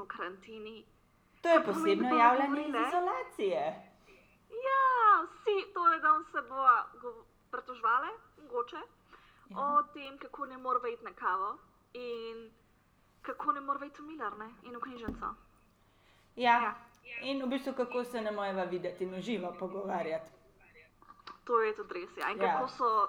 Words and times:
v 0.00 0.06
karanteni. 0.06 0.84
To 1.42 1.48
je 1.48 1.60
Pa 1.60 1.66
posebno 1.66 2.08
bomo 2.08 2.16
javljanje 2.16 2.60
iz 2.60 2.74
izolacije. 2.86 3.60
Ja, 4.50 4.82
vsi 5.24 5.72
to 5.74 5.92
je 5.92 6.00
danes 6.00 6.26
se 6.26 6.42
bo 6.42 6.64
pretožvale, 7.50 8.08
mogoče, 8.38 8.76
Ja. 9.48 9.56
o 9.58 9.82
tem, 9.84 10.18
kako 10.18 10.46
ne 10.46 10.58
more 10.58 10.92
iti 10.92 11.04
na 11.04 11.12
kavo 11.12 11.58
in 11.92 12.50
kako 13.22 13.52
ne 13.52 13.60
more 13.60 13.86
iti 13.86 14.02
v 14.02 14.06
Milar 14.06 14.38
ne? 14.38 14.50
in 14.62 14.76
v 14.76 14.80
knjižnico. 14.80 15.26
Ja. 16.36 16.60
Ja. 16.60 16.74
In 17.22 17.42
v 17.42 17.48
bistvu, 17.48 17.72
kako 17.74 18.04
se 18.04 18.20
ne 18.20 18.30
moreva 18.30 18.64
videti 18.64 19.04
in 19.04 19.14
uživo 19.14 19.54
pogovarjati. 19.58 20.30
To 21.44 21.60
je 21.60 21.76
tudi 21.76 21.94
res. 21.94 22.16
Ja. 22.16 22.30
In 22.30 22.38
Ja. 22.38 22.52
kako 22.52 22.68
so, 22.68 23.08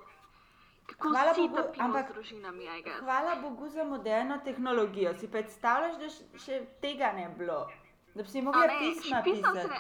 Hvala 1.00 1.34
Bogu, 1.34 1.58
ampak- 1.80 2.12
družinami. 2.14 2.68
Hvala 3.00 3.36
Bogu 3.36 3.70
za 3.70 3.84
moderno 3.84 4.38
tehnologijo. 4.38 5.14
Si 5.14 5.28
predstavljaš, 5.28 5.98
da 5.98 6.10
še 6.40 6.60
tega 6.82 7.12
ne 7.12 7.30
bi 7.30 7.36
bilo? 7.38 7.68
Da 8.16 8.24
bi 8.24 8.30
si 8.30 8.42
mogla 8.42 8.68
ne, 8.68 8.78
pisma 8.80 9.22
pisati. 9.24 9.68
ne, 9.70 9.80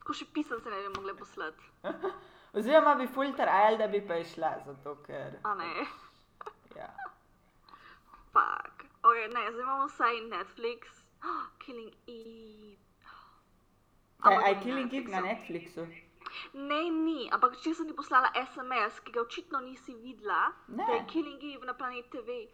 ko 0.00 0.12
še 0.12 0.26
pisem 0.26 0.60
se 0.60 0.70
ne 0.70 0.76
bi 0.78 0.88
mogli 0.96 1.16
poslati. 1.16 1.64
Oziroma 2.52 2.94
bi 2.94 3.06
ful 3.06 3.32
trajal, 3.32 3.78
da 3.78 3.86
bi 3.86 4.00
pa 4.02 4.16
išla, 4.16 4.58
zato 4.66 4.96
ker. 5.02 5.38
A 5.42 5.54
ne, 5.54 5.70
Ja. 6.76 6.88
fuck. 8.32 8.82
Okay, 9.02 9.28
ne, 9.28 9.50
zdaj 9.50 9.62
imamo 9.62 9.86
vsaj 9.86 10.20
Netflix, 10.28 10.88
Killing 11.58 11.92
Eve. 12.08 12.76
Ampak 14.20 14.44
aj 14.44 14.54
ni 14.54 14.60
Killing 14.62 14.94
Eve 14.94 15.10
na 15.10 15.20
Netflixu. 15.22 15.86
Ne, 16.52 16.90
ni, 16.90 17.28
ampak 17.32 17.56
če 17.62 17.74
sem 17.74 17.88
ti 17.88 17.94
poslala 17.96 18.30
SMS, 18.36 19.00
ki 19.00 19.12
ga 19.12 19.20
očitno 19.20 19.60
nisi 19.60 19.94
videla, 19.94 20.52
Ne. 20.68 20.84
da 20.86 20.92
je 20.92 21.04
Killing 21.08 21.44
Eve 21.54 21.66
na 21.66 21.74
Planet 21.74 22.10
TV. 22.10 22.48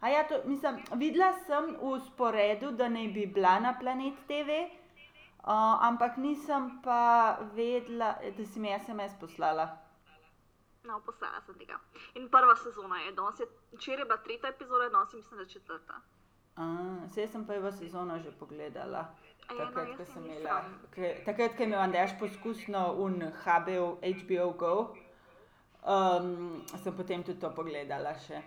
A 0.00 0.08
ja, 0.08 0.24
to, 0.28 0.40
mislim, 0.44 0.80
videla 0.98 1.32
sem 1.46 1.76
v 1.80 2.00
sporedu, 2.06 2.72
da 2.72 2.88
naj 2.88 3.08
bi 3.08 3.26
bila 3.26 3.60
na 3.60 3.74
Planet 3.80 4.14
TV, 4.26 4.62
uh, 4.66 5.86
ampak 5.88 6.16
nisem 6.16 6.80
pa 6.82 7.38
vedela, 7.54 8.16
da 8.36 8.44
si 8.44 8.60
mi 8.60 8.68
SMS 8.78 9.14
poslala. 9.20 9.68
No, 10.84 11.00
poslala 11.06 11.40
sem 11.46 11.54
tega. 11.54 11.78
In 12.14 12.28
prva 12.28 12.56
sezona 12.56 12.98
je, 13.04 13.12
danes 13.12 13.40
je, 13.40 13.46
včeraj 13.72 14.04
bila 14.04 14.18
tretja 14.18 14.48
epizoda, 14.50 14.88
danes 14.88 15.12
mislim, 15.14 15.38
da 15.38 15.46
četrta. 15.46 16.00
Uh, 16.56 17.06
Vse 17.08 17.26
sem 17.28 17.46
prvo 17.46 17.72
sezono 17.72 18.18
že 18.18 18.30
pogledala. 18.38 19.06
Ja, 19.52 19.66
Takrat, 19.66 19.96
ko 19.96 20.04
sem 20.04 20.24
imela, 20.24 20.64
takrat, 21.26 21.56
ko 21.56 21.62
je 21.62 21.68
imel 21.68 21.80
Andraš 21.80 22.14
poskusno 22.18 22.94
un 23.04 23.18
HBO, 23.44 23.98
HBO 24.00 24.46
Go, 24.56 24.74
um, 25.84 26.62
sem 26.82 26.96
potem 26.96 27.24
tudi 27.26 27.40
to 27.40 27.50
pogledala 27.52 28.14
še. 28.26 28.40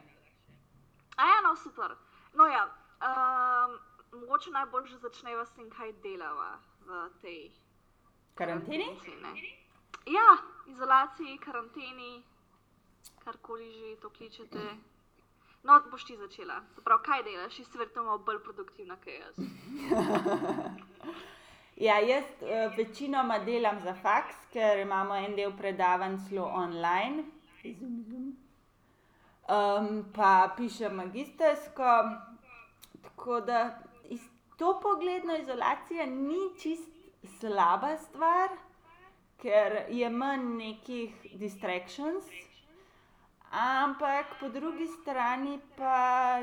A 1.22 1.28
ja, 1.30 1.42
no, 1.46 1.54
super. 1.56 1.94
No 2.34 2.48
ja, 2.50 2.66
um, 3.06 3.78
mogoče 4.20 4.56
najbolj 4.56 4.90
že 4.96 4.98
začneva 5.04 5.46
s 5.46 5.54
tem, 5.54 5.70
kaj 5.70 5.94
delava 6.04 6.56
v 6.88 7.04
tej 7.22 7.40
Karanteni? 8.36 8.90
karanteni. 8.98 9.54
Ja, 10.10 10.38
izolaciji, 10.68 11.38
karanteni, 11.38 12.24
karkoli 13.24 13.72
že 13.74 13.96
to 14.02 14.10
kličete. 14.10 14.66
No, 15.66 15.80
boš 15.92 16.06
ti 16.06 16.18
začela. 16.18 16.62
Se 16.76 16.82
pravi, 16.86 17.04
kaj 17.06 17.24
delaš? 17.24 17.56
Si 17.56 17.78
verjetno 17.78 18.18
bolj 18.18 18.44
produktivna 18.44 18.98
kot 19.02 19.14
jaz. 19.14 19.36
Ja, 21.76 22.00
jaz 22.00 22.24
uh, 22.24 22.78
večinoma 22.78 23.40
delam 23.44 23.82
za 23.84 23.94
faks, 23.94 24.36
ker 24.54 24.80
imamo 24.80 25.16
en 25.16 25.34
del 25.36 25.52
predavanj 25.58 26.16
zelo 26.30 26.46
online. 26.48 27.24
Um, 29.52 30.06
pa 30.16 30.54
pišem 30.58 30.96
magistersko, 30.96 31.98
tako 33.04 33.42
da 33.42 33.80
iz 34.10 34.22
to 34.58 34.80
pogledno 34.84 35.36
izolacija 35.36 36.06
ni 36.06 36.40
čist 36.62 36.90
slaba 37.40 37.98
stvar, 37.98 38.50
ker 39.42 39.82
je 39.90 40.10
manj 40.10 40.48
nekih 40.58 41.28
distractions. 41.34 42.24
Ampak 43.56 44.36
po 44.40 44.50
drugi 44.50 44.88
strani 44.88 45.56
pa 45.78 46.42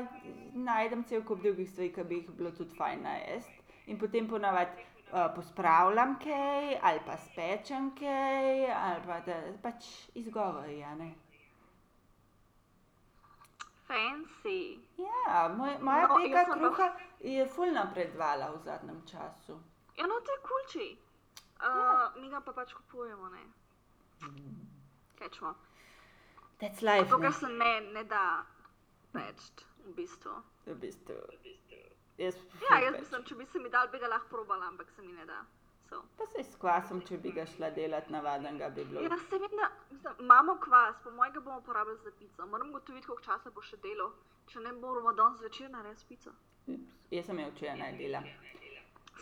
najdem 0.55 1.03
cel 1.03 1.21
kup 1.23 1.41
drugih 1.41 1.69
stvari, 1.69 1.91
ki 1.93 2.03
bi 2.03 2.15
jih 2.15 2.29
bilo 2.31 2.51
tudi 2.51 2.75
fajn 2.75 3.03
najesti. 3.03 3.59
In 3.85 3.99
potem 3.99 4.27
ponavadi 4.27 4.81
uh, 5.11 5.27
pospravljam 5.35 6.15
kaj, 6.19 6.79
ali 6.81 6.99
pa 7.05 7.17
spečem 7.17 7.91
kaj, 7.95 8.47
ali 8.73 9.01
pa 9.05 9.19
da 9.21 9.35
pač 9.61 9.85
izgovori, 10.15 10.79
ja 10.79 10.95
ne. 10.95 11.11
Fancy. 13.87 14.57
Ja, 14.97 15.47
moj, 15.49 15.77
moja 15.81 16.07
No, 16.07 16.15
peka 16.15 16.45
sem 16.45 16.53
pa- 16.53 16.59
kruha 16.59 16.87
je 17.21 17.45
ful 17.47 17.71
napredovala 17.71 18.51
v 18.51 18.57
zadnjem 18.59 19.01
času. 19.05 19.59
Ja, 19.97 20.07
no, 20.07 20.17
to 20.19 20.31
je 20.31 20.39
kulči. 20.41 20.87
Uh, 21.59 21.69
Mi 22.17 22.29
ga 22.29 22.41
pa 22.41 22.51
pač 22.53 22.73
kupujemo, 22.73 23.29
ne. 23.29 23.43
Kaj 25.15 25.29
čemo? 25.29 25.53
That's 26.59 26.81
life. 26.81 27.09
To, 27.09 27.19
kar 27.19 27.33
se 27.33 27.49
ne, 27.49 27.73
ne 27.93 28.03
da 28.03 28.45
peč, 29.13 29.65
v 29.85 29.95
bistvu. 29.97 30.37
V 30.65 30.75
bistvu. 30.85 31.17
Jaz 32.17 32.37
Ja, 32.69 32.79
jaz 32.79 32.95
mislim, 32.99 33.23
če 33.25 33.35
bi 33.35 33.45
se 33.45 33.59
mi 33.59 33.69
dal, 33.73 33.89
bi 33.91 33.99
ga 33.99 34.07
lahko 34.07 34.29
probala, 34.29 34.69
ampak 34.69 34.91
se 34.95 35.01
mi 35.01 35.13
ne 35.13 35.25
da. 35.25 35.41
So. 35.89 36.03
Pa 36.17 36.25
se 36.31 36.43
s 36.43 36.55
kvasom, 36.61 37.01
če 37.07 37.17
bi 37.21 37.33
ga 37.35 37.45
šla 37.45 37.69
delati 37.75 38.13
navadenega, 38.13 38.69
bi 38.75 38.85
bilo. 38.85 39.01
Ja, 39.01 39.17
se 39.29 39.39
da 39.39 39.49
mislim, 39.91 40.13
imamo 40.19 40.55
kvas, 40.61 40.95
po 41.03 41.11
mojega 41.11 41.39
bomo 41.39 41.57
uporabili 41.57 41.97
za 42.03 42.11
pico. 42.19 42.45
Moram 42.45 42.71
gotoviti, 42.71 43.07
koliko 43.07 43.25
časa 43.25 43.51
bo 43.51 43.61
še 43.61 43.77
delo. 43.83 44.13
Če 44.51 44.63
ne 44.63 44.71
moramo 44.77 45.13
danes 45.17 45.41
zvečer 45.41 45.69
narediti 45.71 46.07
pico. 46.09 46.33
Ups, 46.67 46.95
Jaz 47.11 47.27
sem 47.27 47.39
jo 47.39 47.51
včeraj 47.51 47.77
naredila. 47.79 48.23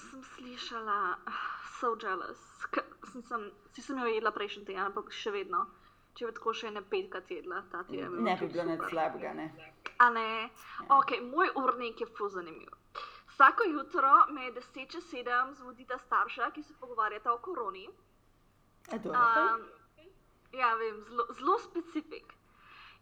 Sem 0.01 0.23
slišala, 0.35 0.97
ah, 1.27 1.43
so 1.79 1.95
jealous. 2.01 2.43
K 2.71 2.83
sem, 3.11 3.23
sem, 3.27 3.51
si 3.73 3.81
sem 3.81 3.99
jo 3.99 4.07
jedla 4.07 4.31
prejšnji 4.31 4.65
teden, 4.69 4.85
ampak 4.85 5.11
še 5.15 5.33
vedno. 5.35 5.65
Če 6.17 6.27
bi 6.27 6.33
tako 6.37 6.53
še 6.53 6.67
ene 6.67 6.81
petkrat 6.91 7.29
jedla, 7.31 7.61
ta 7.71 7.83
teden. 7.87 8.17
Ne 8.25 8.35
bi 8.39 8.47
bilo 8.51 8.65
nič 8.67 8.81
slabega, 8.89 9.33
ne. 9.33 9.47
A 10.03 10.09
ne? 10.09 10.49
Ok, 10.97 11.15
moj 11.27 11.53
urnik 11.61 12.01
je 12.03 12.07
ful 12.17 12.29
zanimiv. 12.29 12.73
Vsako 13.31 13.63
jutro 13.63 14.11
me 14.35 14.45
je 14.45 14.53
10 14.53 14.91
čez 14.91 15.05
7 15.13 15.53
zbudita 15.59 15.97
starša, 15.97 16.51
ki 16.51 16.63
se 16.63 16.73
pogovarjata 16.79 17.33
o 17.33 17.37
koroni. 17.37 17.87
Um, 18.93 19.63
ja, 20.53 20.73
vem, 20.75 20.99
zelo, 21.07 21.25
zelo 21.39 21.57
specifik. 21.59 22.33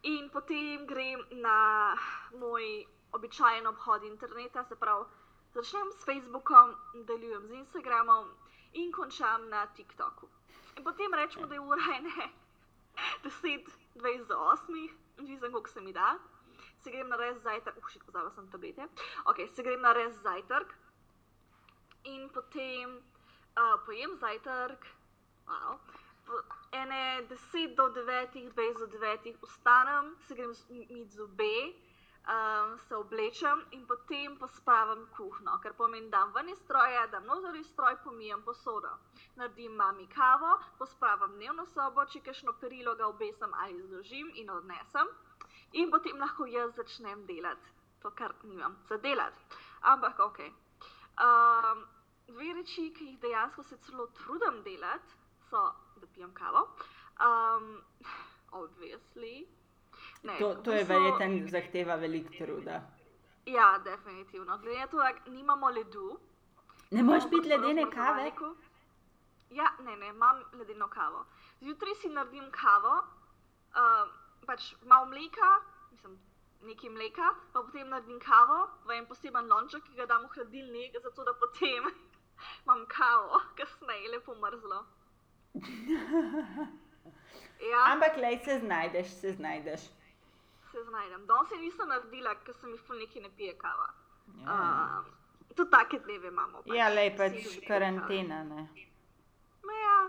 In 0.03 0.29
potem 0.29 0.85
grem 0.87 1.25
na 1.31 1.95
moj 2.39 2.85
običajen 3.11 3.67
obhod 3.67 4.03
interneta, 4.03 4.63
se 4.63 4.75
pravi, 4.75 5.05
začnem 5.53 5.91
s 5.91 6.05
Facebookom, 6.05 6.75
nadaljujem 6.93 7.47
z 7.47 7.51
Instagramom 7.63 8.29
in 8.73 8.91
končam 8.91 9.49
na 9.49 9.65
TikToku. 9.67 10.29
In 10.77 10.83
potem 10.83 11.13
rečemo, 11.13 11.47
da 11.47 11.53
je 11.53 11.59
ura 11.59 11.95
ene 11.97 12.29
10, 13.23 13.65
20 13.95 14.27
do 14.27 14.37
8, 14.37 14.89
odvisno 15.19 15.51
koliko 15.51 15.69
se 15.69 15.81
mi 15.81 15.93
da. 15.93 16.17
Se 16.83 16.91
grem 16.91 17.09
na 17.09 17.15
res 17.15 17.41
zajtrk, 17.43 17.77
uh, 17.77 17.89
šit, 17.91 18.03
pozabila 18.05 18.31
sem 18.31 18.51
tablete. 18.51 18.87
Ok, 19.25 19.43
se 19.55 19.63
grem 19.63 19.81
na 19.81 19.93
res 19.93 20.15
zajtrk. 20.23 20.73
In 22.03 22.29
potem 22.29 22.95
uh, 23.57 23.75
pojem 23.85 24.15
zajtrk, 24.17 24.85
wow, 25.47 25.79
po 26.25 26.39
ene 26.71 27.27
10 27.27 27.75
do 27.75 27.89
9, 27.89 28.51
20 28.55 28.79
do 28.79 28.87
9 28.87 29.35
vstanem, 29.41 30.15
se 30.27 30.35
grem 30.35 30.53
mit 30.69 31.11
zobe, 31.11 31.73
um, 32.29 32.77
se 32.87 32.95
oblečem 32.95 33.63
in 33.71 33.85
potem 33.87 34.37
pospravim 34.37 35.07
kuhno, 35.17 35.57
ker 35.63 35.73
pomeni, 35.73 36.09
da 36.09 36.25
ven 36.35 36.49
iz 36.49 36.59
stroja, 36.63 37.07
da 37.07 37.19
noter 37.19 37.55
iz 37.55 37.67
stroj 37.73 37.97
pomijem 38.03 38.41
posodo. 38.45 38.91
Naredim 39.35 39.75
mami 39.75 40.07
kavo, 40.13 40.59
pospravim 40.77 41.35
dnevno 41.39 41.65
sobo, 41.73 42.05
če 42.05 42.21
kakšno 42.29 42.53
perilo 42.61 42.95
ga 42.95 43.07
obesam 43.07 43.53
ali 43.63 43.81
zložim 43.87 44.31
in 44.35 44.49
odnesem. 44.49 45.11
In 45.73 45.91
potem 45.91 46.17
lahko 46.17 46.45
jaz 46.45 46.73
začnem 46.75 47.25
delati 47.25 47.79
to, 48.01 48.11
kar 48.11 48.33
nimam 48.43 48.75
za 48.87 48.97
delati. 48.97 49.39
Ampak 49.81 50.19
ok. 50.19 50.39
Um, 51.19 51.85
dve 52.27 52.53
reči, 52.53 52.89
ki 52.95 53.05
jih 53.05 53.19
dejansko 53.19 53.63
se 53.63 53.77
celo 53.85 54.07
trudim 54.07 54.61
delati, 54.63 55.15
so, 55.49 55.63
da 55.95 56.07
pijem 56.07 56.33
kavo. 56.33 56.67
Um, 57.19 57.81
obviously. 58.51 59.47
Ne, 60.23 60.37
To, 60.39 60.55
to 60.55 60.71
je 60.71 60.83
verjetno 60.83 61.47
zahteva 61.47 61.95
veliko 61.95 62.29
truda. 62.37 62.81
Ja, 63.45 63.79
definitivno. 63.83 64.57
Glede 64.57 64.79
na 64.79 64.87
to, 64.87 64.97
da 64.97 65.31
nimamo 65.31 65.69
ledu. 65.69 66.19
Ne 66.91 67.03
moreš 67.03 67.23
piti 67.29 67.49
ledene 67.49 67.85
kave? 67.91 68.31
Ja, 69.49 69.69
ne, 69.83 69.95
ne, 69.95 70.07
imam 70.07 70.43
ledeno 70.53 70.87
kavo. 70.87 71.25
Zjutraj 71.61 71.95
si 72.01 72.09
naredim 72.09 72.51
kavo, 72.51 72.95
uh, 72.99 74.09
pač 74.45 74.73
malo 74.81 75.05
mleka, 75.05 75.49
mislim, 75.91 76.19
nekaj 76.61 76.89
mleka, 76.89 77.33
pa 77.53 77.63
potem 77.63 77.89
naredim 77.89 78.19
kavo 78.19 78.67
v 78.85 78.97
en 78.97 79.07
poseben 79.07 79.47
lonček, 79.49 79.83
ki 79.83 79.95
ga 79.95 80.05
dam 80.05 80.23
v 80.27 80.33
hladilnik, 80.35 80.99
zato 81.03 81.23
da 81.23 81.33
potem 81.33 81.89
imam 82.65 82.85
kavo, 82.87 83.41
kasneje 83.57 84.11
lepo 84.11 84.35
mrzlo. 84.35 84.83
Ja, 87.59 87.79
Ampak 87.91 88.15
lej 88.17 88.37
se 88.45 88.59
znajdeš, 88.59 89.07
se 89.07 89.33
znajdeš. 89.33 89.81
Se 90.71 90.83
znajdem. 90.83 91.25
Danes 91.27 91.49
se 91.49 91.57
nisem 91.57 91.89
naredila, 91.89 92.35
ker 92.45 92.53
se 92.53 92.67
mi 92.67 92.77
ful 92.77 92.97
neki 92.97 93.21
ne 93.21 93.29
pije 93.37 93.57
kava. 93.57 93.89
Ja. 94.45 95.01
Uh, 95.01 95.55
tudi 95.55 95.71
take 95.71 95.99
dneve 95.99 96.27
imamo. 96.27 96.61
Pač. 96.61 96.75
Ja, 96.75 96.89
le 96.89 97.09
Vsi 97.09 97.17
pač 97.17 97.67
karantena. 97.67 98.43
Ne? 98.43 98.67
No, 99.63 99.73
ja. 99.83 99.99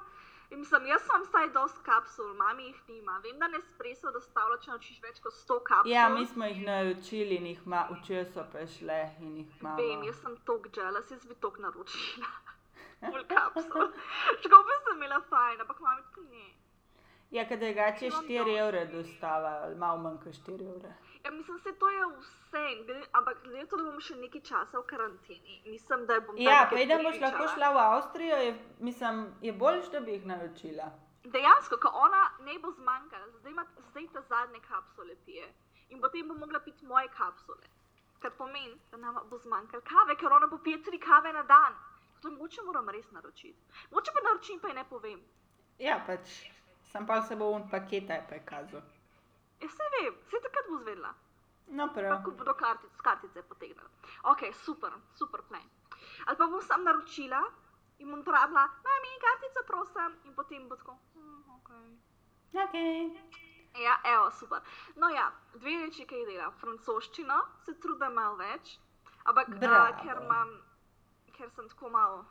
In 0.51 0.59
mislim, 0.59 0.87
jaz 0.87 1.03
sem 1.07 1.23
vsaj 1.23 1.49
dost 1.55 1.79
kapsul, 1.87 2.33
mami 2.35 2.65
jih 2.65 2.79
nima. 2.89 3.19
Vem, 3.23 3.39
da 3.39 3.49
Nespresso 3.49 4.11
dostavlja, 4.11 4.59
če 4.65 4.73
nočiš 4.73 5.03
več 5.05 5.21
kot 5.23 5.37
100 5.37 5.59
kapsul. 5.69 5.93
Ja, 5.93 6.09
mi 6.11 6.27
smo 6.27 6.49
jih 6.51 6.65
naučili 6.67 7.39
in 7.39 7.47
jih 7.53 7.61
ma, 7.71 7.85
učijo 7.95 8.25
so 8.35 8.45
pa 8.53 8.67
šle 8.67 9.01
in 9.21 9.37
jih 9.43 9.61
imamo. 9.61 9.77
Vem, 9.79 10.03
jaz 10.09 10.19
sem 10.25 10.35
tok 10.51 10.67
jealous, 10.75 11.12
jaz 11.15 11.29
bi 11.31 11.39
tok 11.45 11.61
naročila. 11.62 12.33
Full 13.05 13.29
kapsul. 13.31 13.93
Škope 14.43 14.81
sem 14.85 14.99
imela 14.99 15.23
fajn, 15.31 15.62
ampak 15.62 15.87
mami 15.87 16.03
tako 16.09 16.27
ne. 16.27 16.49
Ja, 17.31 17.44
ker 17.44 17.59
drugače 17.59 18.06
Imam 18.06 18.25
4 18.25 18.38
dosti. 18.38 18.55
evre 18.56 18.87
dostava, 18.87 19.50
malo 19.77 19.99
manj 19.99 20.17
kot 20.19 20.35
4 20.37 20.65
evre. 20.67 20.94
Ja, 21.25 21.31
mislim, 21.31 21.59
se 21.59 21.73
to 21.75 21.88
je 21.88 22.06
vse, 22.09 22.62
glede- 22.81 23.06
ampak 23.12 23.43
glede 23.44 23.67
to, 23.67 23.77
da 23.77 23.85
bomo 23.85 24.00
še 24.00 24.15
nekaj 24.17 24.41
časa 24.43 24.79
v 24.79 24.85
karanteni. 24.85 25.62
Mislim, 25.67 26.06
da 26.06 26.21
bom 26.21 26.37
Ja, 26.38 26.67
preden 26.71 26.99
nekaj 26.99 27.05
boš 27.06 27.21
lahko 27.23 27.49
šla 27.49 27.69
v 27.71 27.79
Avstrijo, 27.81 28.37
je, 28.38 28.50
mislim, 28.81 29.21
je 29.41 29.53
boljš, 29.55 29.91
da 29.91 30.00
bi 30.00 30.12
jih 30.12 30.27
naučila. 30.27 30.88
Dejansko, 31.27 31.77
ko 31.77 31.88
ona 31.97 32.23
ne 32.41 32.59
bo 32.59 32.73
zmanjkala, 32.73 33.29
zdaj, 33.31 33.53
ima, 33.53 33.65
zdaj 33.91 34.06
ta 34.12 34.21
zadnje 34.23 34.61
kapsule 34.61 35.15
pije 35.17 35.47
in 35.88 36.00
potem 36.00 36.29
bo 36.29 36.35
mogla 36.37 36.61
piti 36.61 36.85
moje 36.85 37.09
kapsule. 37.11 37.67
Kar 38.19 38.31
pomeni, 38.33 38.75
da 38.91 38.97
nam 38.97 39.21
bo 39.25 39.38
zmanjkalo 39.38 39.83
kave, 39.83 40.17
ker 40.17 40.33
ona 40.33 40.47
bo 40.47 40.59
pije 40.59 40.83
tri 40.83 40.99
kave 41.00 41.33
na 41.33 41.43
dan. 41.44 41.75
To 42.23 42.31
moče 42.31 42.62
moram 42.62 42.88
res 42.88 43.11
naročiti. 43.11 43.59
Moče 43.91 44.11
pa 44.12 44.21
naročim, 44.23 44.59
pa 44.59 44.69
ji 44.69 44.75
ne 44.75 44.85
povem. 44.85 45.21
Ja, 45.79 46.00
pač, 46.06 46.50
sem 46.92 47.06
pa 47.06 47.22
se 47.22 47.37
bo 47.37 47.50
un 47.54 47.69
paketa 47.70 48.14
je 48.14 48.26
prikazal. 48.28 48.82
Ja, 49.60 49.69
se 49.69 49.90
vem, 49.94 50.14
se 50.31 50.40
takrat 50.42 50.70
bo 50.70 50.78
zvedla. 50.78 51.14
No, 51.70 51.88
prav. 51.94 52.22
ko 52.25 52.31
bodo 52.31 52.54
kartic, 52.54 52.90
kartice 53.02 53.42
potegnili. 53.42 53.90
Ok, 54.22 54.42
super, 54.64 54.92
super 55.14 55.42
plan. 55.48 55.69
Ali 56.26 56.37
pa 56.37 56.46
bom 56.46 56.62
sam 56.62 56.84
naročila 56.84 57.42
in 57.98 58.10
bom 58.10 58.25
pravila, 58.25 58.64
mami, 58.87 59.10
kartico 59.22 59.62
prosim, 59.66 60.16
in 60.25 60.34
potem 60.34 60.69
bo 60.69 60.76
tako, 60.76 60.96
hm, 61.14 61.42
ok. 61.58 61.70
Okay. 62.64 63.14
Ja, 63.78 64.00
evo, 64.04 64.31
super. 64.31 64.60
No, 64.96 65.08
ja, 65.08 65.31
dve 65.54 65.76
reči, 65.84 66.06
ki 66.06 66.22
jih 66.22 66.26
delam. 66.26 66.52
Francoščino 66.58 67.38
se 67.64 67.76
trudim 67.78 68.16
malo 68.19 68.34
več, 68.40 68.78
ampak 69.31 69.52
a, 69.62 69.84
ker, 70.02 70.22
imam, 70.25 70.56
ker 71.37 71.52
sem 71.54 71.69
tako 71.70 71.92
malo, 71.94 72.25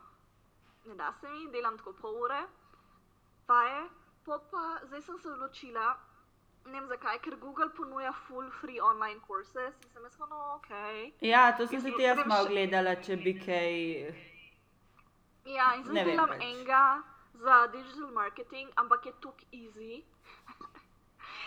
ne 0.84 0.98
da 1.00 1.14
se 1.20 1.30
mi, 1.30 1.46
delam 1.54 1.78
tako 1.80 1.94
pol 2.02 2.20
ure, 2.26 2.42
pa 3.48 3.62
je, 3.64 3.80
pol 4.24 4.38
pa 4.50 4.62
zdaj 4.84 5.02
sem 5.02 5.18
se 5.18 5.28
odločila, 5.28 5.96
ne 6.64 6.72
vem 6.72 6.88
zakaj, 6.88 7.18
ker 7.20 7.36
Google 7.36 7.68
ponuja 7.70 8.12
full 8.20 8.50
free 8.52 8.80
online 8.80 9.20
courses 9.20 9.74
in 9.76 9.90
sem 9.90 10.02
jaz 10.02 10.12
tako, 10.12 10.26
no, 10.28 10.40
ok. 10.54 10.70
Ja, 11.22 11.52
to 11.52 11.66
sem 11.66 11.76
Mislim, 11.76 11.92
tudi 11.92 12.04
jaz 12.04 12.18
malo 12.26 12.44
še- 12.44 12.50
gledala, 12.50 12.94
če 12.98 13.16
bi 13.18 13.32
kaj. 13.36 13.72
Ja, 15.46 15.74
in 15.74 15.84
zdaj 15.84 16.04
delam 16.04 16.28
pač. 16.28 16.42
enega 16.42 16.82
za 17.36 17.66
digital 17.68 18.10
marketing, 18.12 18.70
ampak 18.76 19.06
je 19.06 19.12
tukaj 19.20 19.48
easy. 19.54 20.02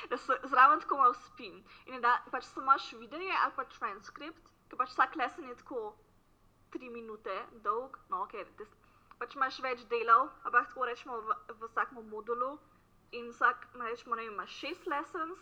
Da 0.03 0.17
se 0.17 0.35
zraven 0.43 0.79
tako 0.79 0.97
malo 0.97 1.13
spim. 1.15 1.61
In 1.85 2.01
da 2.01 2.17
pač 2.27 2.43
samo 2.43 2.63
imaš 2.65 2.89
videe 2.93 3.31
ali 3.33 3.53
pa 3.55 3.63
transkript, 3.65 4.41
ki 4.67 4.75
pač 4.75 4.89
vsak 4.89 5.15
lesen 5.15 5.47
je 5.47 5.55
tako 5.55 5.93
3 6.73 6.89
minute 6.91 7.31
dolg, 7.63 7.95
no 8.09 8.23
ok, 8.23 8.33
pač 9.19 9.35
imaš 9.35 9.59
več 9.63 9.83
delov, 9.91 10.29
ampak 10.43 10.69
tako 10.69 10.87
rečemo 10.89 11.17
v, 11.21 11.37
v 11.59 11.69
vsakem 11.71 12.03
modulu. 12.09 12.57
In 13.13 13.29
vsak, 13.29 13.67
rečemo, 13.77 14.17
ne 14.17 14.25
vem, 14.25 14.33
imaš 14.33 14.55
6 14.63 14.87
lessons, 14.89 15.41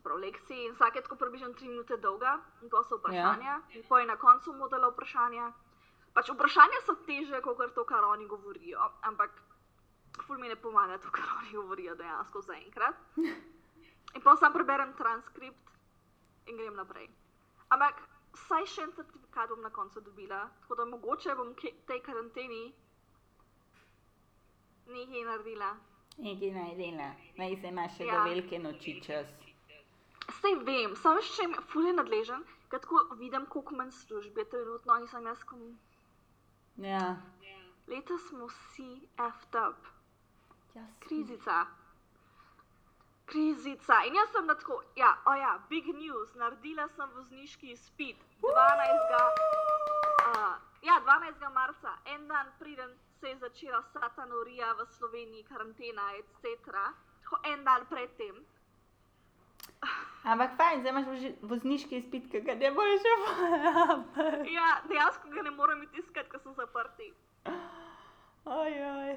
sprav 0.00 0.20
lekcij, 0.20 0.66
in 0.66 0.74
vsak 0.76 0.96
je 0.96 1.02
tako 1.06 1.16
približno 1.16 1.54
3 1.56 1.68
minute 1.68 1.96
dolga, 1.96 2.36
in 2.60 2.68
to 2.68 2.82
so 2.84 2.98
vprašanja, 3.00 3.48
ja. 3.48 3.60
in 3.76 3.84
pa 3.88 4.00
je 4.00 4.06
na 4.06 4.16
koncu 4.20 4.52
modela 4.52 4.90
vprašanja. 4.92 5.52
Pač 6.12 6.28
vprašanja 6.34 6.82
so 6.84 6.96
teže, 7.06 7.40
kot 7.40 7.60
to, 7.74 7.84
kar 7.88 8.04
oni 8.04 8.26
govorijo, 8.26 8.90
ampak 9.08 9.30
ful 10.26 10.38
mi 10.38 10.48
ne 10.48 10.56
pomaga 10.56 10.98
to, 10.98 11.08
kar 11.08 11.24
oni 11.38 11.52
govorijo 11.54 11.94
dejansko 11.94 12.42
zaenkrat. 12.42 12.96
In 14.14 14.22
pa 14.22 14.34
sam 14.36 14.52
preberem 14.52 14.92
transkript 14.98 15.70
in 16.50 16.56
grem 16.56 16.74
naprej. 16.74 17.06
Ampak 17.70 18.00
vsaj 18.32 18.66
še 18.66 18.82
en 18.82 18.92
certifikat 18.92 19.48
bom 19.48 19.60
na 19.60 19.70
koncu 19.70 20.00
dobila, 20.00 20.48
tako 20.60 20.74
da 20.74 20.84
mogoče 20.86 21.34
bom 21.34 21.54
v 21.54 21.56
tej 21.86 22.00
karanteni 22.00 22.72
nekaj 24.88 25.24
naredila. 25.24 25.70
Nekaj 26.18 26.50
naj 26.50 26.74
dela, 26.76 27.08
naj 27.36 27.56
se 27.56 27.68
ima 27.68 27.88
še 27.88 28.04
Ja. 28.04 28.14
do 28.14 28.24
velike 28.24 28.58
noči 28.58 29.02
čas. 29.02 29.26
Sej 30.40 30.54
vem, 30.60 30.96
sam 30.96 31.18
še 31.22 31.42
jim 31.42 31.54
ful 31.64 31.86
je 31.86 31.92
nadležen, 31.92 32.42
ker 32.68 32.80
tako 32.80 33.14
vidim, 33.14 33.46
koliko 33.46 33.74
manj 33.74 33.90
službe 33.92 34.44
trenutno 34.44 34.96
in 34.96 35.08
sem 35.08 35.26
jaz, 35.26 35.44
ko 35.44 35.56
Ja. 36.78 37.16
letos 37.88 38.20
smo 38.22 38.46
vsi 38.46 38.88
effed 39.18 39.54
up. 39.56 39.76
ja 40.74 40.84
Krizica. 41.00 41.66
Krizica. 43.30 44.00
In 44.06 44.14
jaz 44.18 44.32
sem 44.34 44.46
na 44.46 44.54
tako, 44.58 44.82
ja, 44.96 45.10
o 45.26 45.34
ja, 45.38 45.52
big 45.68 45.86
news, 45.94 46.34
naredila 46.34 46.88
sem 46.96 47.12
vozniški 47.14 47.72
izpit 47.76 48.18
12. 48.42 49.14
Uh, 50.30 50.56
ja, 50.82 50.98
12. 51.06 51.46
marca, 51.54 51.94
en 52.14 52.26
dan 52.28 52.50
preden 52.58 52.96
se 53.20 53.28
je 53.28 53.36
začela 53.38 53.80
vsa 53.80 54.10
ta 54.16 54.24
norija 54.26 54.72
v 54.72 54.86
Sloveniji, 54.98 55.44
karantena, 55.44 56.10
etc. 56.20 56.74
Tako 57.22 57.40
en 57.52 57.64
dan 57.64 57.86
predtem. 57.86 58.44
Ampak 60.22 60.56
fajn, 60.56 60.80
zdaj 60.80 60.92
imaš 60.92 61.26
vozniški 61.42 61.96
izpit, 61.96 62.26
ki 62.32 62.40
ga 62.44 62.54
ne 62.60 62.70
boš 62.76 62.94
še 63.04 63.12
uporabljal. 63.16 64.46
Ja, 64.52 64.70
dejansko 64.88 65.32
ga 65.32 65.44
ne 65.46 65.52
morem 65.56 65.86
iskati, 65.92 66.28
ker 66.32 66.42
so 66.44 66.52
zaprti. 66.58 67.12
Ojoj. 68.44 69.14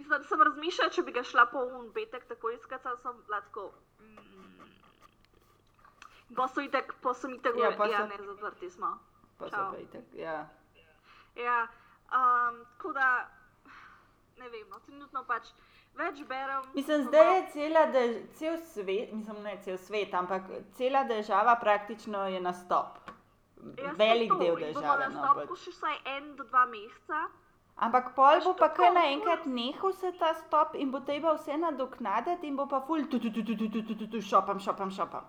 Mislim, 0.00 0.24
sem 0.24 0.42
razmišljala, 0.42 0.90
če 0.90 1.02
bi 1.02 1.12
ga 1.12 1.22
šla 1.24 1.46
po 1.46 1.58
un 1.70 1.90
petek 1.92 2.24
tako 2.26 2.50
iskati, 2.50 2.88
sem 2.98 3.18
bila 3.20 3.40
tako. 3.42 3.66
Mm, 4.00 4.64
pa 6.32 6.46
so 6.48 6.60
itek, 6.62 6.94
pa 7.00 7.12
so 7.14 7.28
itek, 7.30 7.56
Ja, 7.56 7.64
ja, 7.66 7.76
pa 7.76 7.86
ja, 7.86 7.98
so- 7.98 8.06
ne, 8.08 8.34
zaprti 8.34 8.70
smo. 8.70 8.94
Pa 9.38 9.44
so 9.46 9.56
Čau. 9.56 9.72
pa 9.72 9.78
itak, 9.78 10.04
ja. 10.14 10.38
Ja, 11.36 11.58
um, 12.10 12.64
tako 12.70 12.92
da, 12.92 13.10
ne 14.36 14.48
vem, 14.48 14.68
no, 14.68 14.78
trenutno 14.80 15.24
pač 15.24 15.52
več 15.94 16.22
berem. 16.24 16.62
Mislim, 16.74 17.04
zdaj 17.04 17.28
je 17.30 17.44
cela 17.50 17.86
dež, 17.88 18.10
cel 18.34 18.56
svet, 18.64 19.12
mislim, 19.12 19.42
ne 19.42 19.58
cel 19.62 19.76
svet, 19.78 20.14
ampak 20.14 20.42
cela 20.72 21.04
država 21.04 21.56
praktično 21.56 22.26
je 22.28 22.40
na 22.40 22.52
stop. 22.54 22.98
Ja, 23.76 23.92
Velik 23.94 24.30
to, 24.30 24.38
del 24.38 24.58
in 24.58 24.72
bomo 24.72 24.80
države. 24.80 24.98
na 25.00 25.08
No, 25.10 25.24
stopku 25.24 25.46
pač. 25.48 25.60
še 25.60 25.70
vsaj 25.72 25.96
en 26.08 26.36
do 26.36 26.44
dva 26.44 26.64
meseca. 26.66 27.26
Ampak 27.80 28.14
pol 28.14 28.42
bo 28.44 28.54
pa 28.54 28.68
kar 28.76 28.92
naenkrat 28.92 29.46
nehal 29.46 29.92
se 29.92 30.12
ta 30.18 30.34
stop 30.34 30.74
in 30.74 30.90
bo 30.90 31.00
treba 31.00 31.34
vse 31.34 31.56
nadoknaditi 31.56 32.46
in 32.46 32.56
bo 32.56 32.66
pa 32.66 32.80
ful 32.80 33.06
tu 33.08 33.18
tu 33.18 33.32
tu 33.32 33.44
tu 33.44 33.56
tu 33.56 33.68
tu 33.70 33.82
tu 33.82 33.94
tu 33.96 34.06
tu 34.06 34.20
šopam, 34.20 34.60
šopam, 34.60 34.90
šopam. 34.90 35.24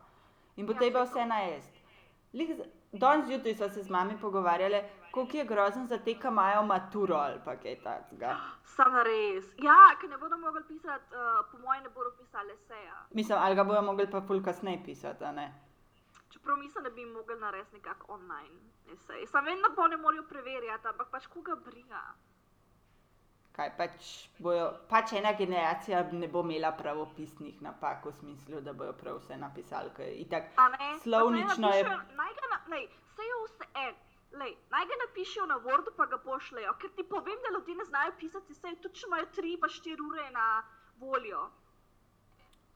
In 0.57 0.65
bo 0.65 0.73
Ja, 0.73 0.79
treba 0.79 1.03
vse 1.03 1.25
najesti. 1.25 1.79
Lih 2.33 2.55
Danes 2.93 3.27
zjutraj 3.27 3.55
so 3.55 3.69
se 3.69 3.83
z 3.83 3.89
mami 3.89 4.17
pogovarjali, 4.21 4.83
koliko 5.11 5.37
je 5.37 5.45
grozen 5.45 5.87
za 5.87 5.97
te, 5.97 6.13
ki 6.19 6.27
imajo 6.27 6.63
maturo 6.63 7.15
ali 7.15 7.39
pa 7.45 7.55
kaj 7.55 7.75
takega. 7.83 8.35
Sam 8.63 8.97
res. 9.07 9.45
Ja, 9.63 9.95
ker 10.01 10.09
ne 10.09 10.17
bodo 10.17 10.37
mogli 10.37 10.63
pisati, 10.67 11.15
uh, 11.15 11.45
po 11.51 11.57
mojem, 11.57 11.83
ne 11.83 11.89
bodo 11.89 12.11
pisali 12.17 12.51
eseja. 12.53 12.97
Mislim, 13.11 13.37
ali 13.41 13.55
ga 13.55 13.63
bojo 13.63 13.81
mogli 13.81 14.09
pa 14.11 14.21
ful 14.21 14.43
kasneje 14.43 14.83
pisati, 14.85 15.23
a 15.23 15.31
ne? 15.31 15.53
Čeprav 16.29 16.57
mislim, 16.57 16.83
da 16.83 16.89
bi 16.89 17.05
mogli 17.05 17.39
narediti 17.39 17.75
nekako 17.75 18.13
online 18.13 18.59
esej. 18.93 19.25
Sam 19.27 19.45
vem, 19.45 19.61
da 19.61 19.71
pa 19.75 19.87
ne 19.87 19.97
morajo 19.97 20.23
preverjati, 20.29 20.87
ampak 20.87 21.11
pač 21.11 21.27
koga 21.27 21.55
briga. 21.55 22.01
Kaj 23.51 23.77
pač 23.77 24.11
bojo, 24.39 24.67
pač 24.89 25.11
ena 25.13 25.33
generacija 25.33 26.03
ne 26.11 26.27
bo 26.27 26.39
imela 26.39 26.71
pravopisnih 26.71 27.61
napak 27.61 28.05
v 28.05 28.11
smislu, 28.11 28.61
da 28.61 28.73
bojo 28.73 28.93
prav 28.93 29.17
vse 29.19 29.37
napisali, 29.37 29.89
ker 29.95 30.07
itak 30.15 30.43
ne? 30.69 30.91
Slovnično 30.99 31.67
je- 31.69 31.83
naj 32.15 32.31
ga, 32.33 32.61
lej, 32.67 32.87
saj 33.15 33.25
je 33.25 33.41
vse 33.43 33.67
en. 33.75 33.95
Lej, 34.33 34.55
naj 34.69 34.85
ga 34.85 34.95
napišejo 35.01 35.45
na 35.45 35.57
Wordu, 35.59 35.91
pa 35.91 36.05
ga 36.05 36.17
pošljejo. 36.17 36.73
Ker 36.79 36.89
ti 36.89 37.03
povem, 37.03 37.39
da 37.43 37.51
ljudje 37.51 37.75
ne 37.75 37.85
znajo 37.85 38.11
pisati, 38.17 38.53
saj 38.53 38.75
tudi 38.75 38.95
če 38.95 39.07
imajo 39.07 39.25
3 39.35 39.57
pa 39.59 39.67
4 39.67 40.01
ure 40.01 40.29
na 40.31 40.63
voljo. 40.97 41.49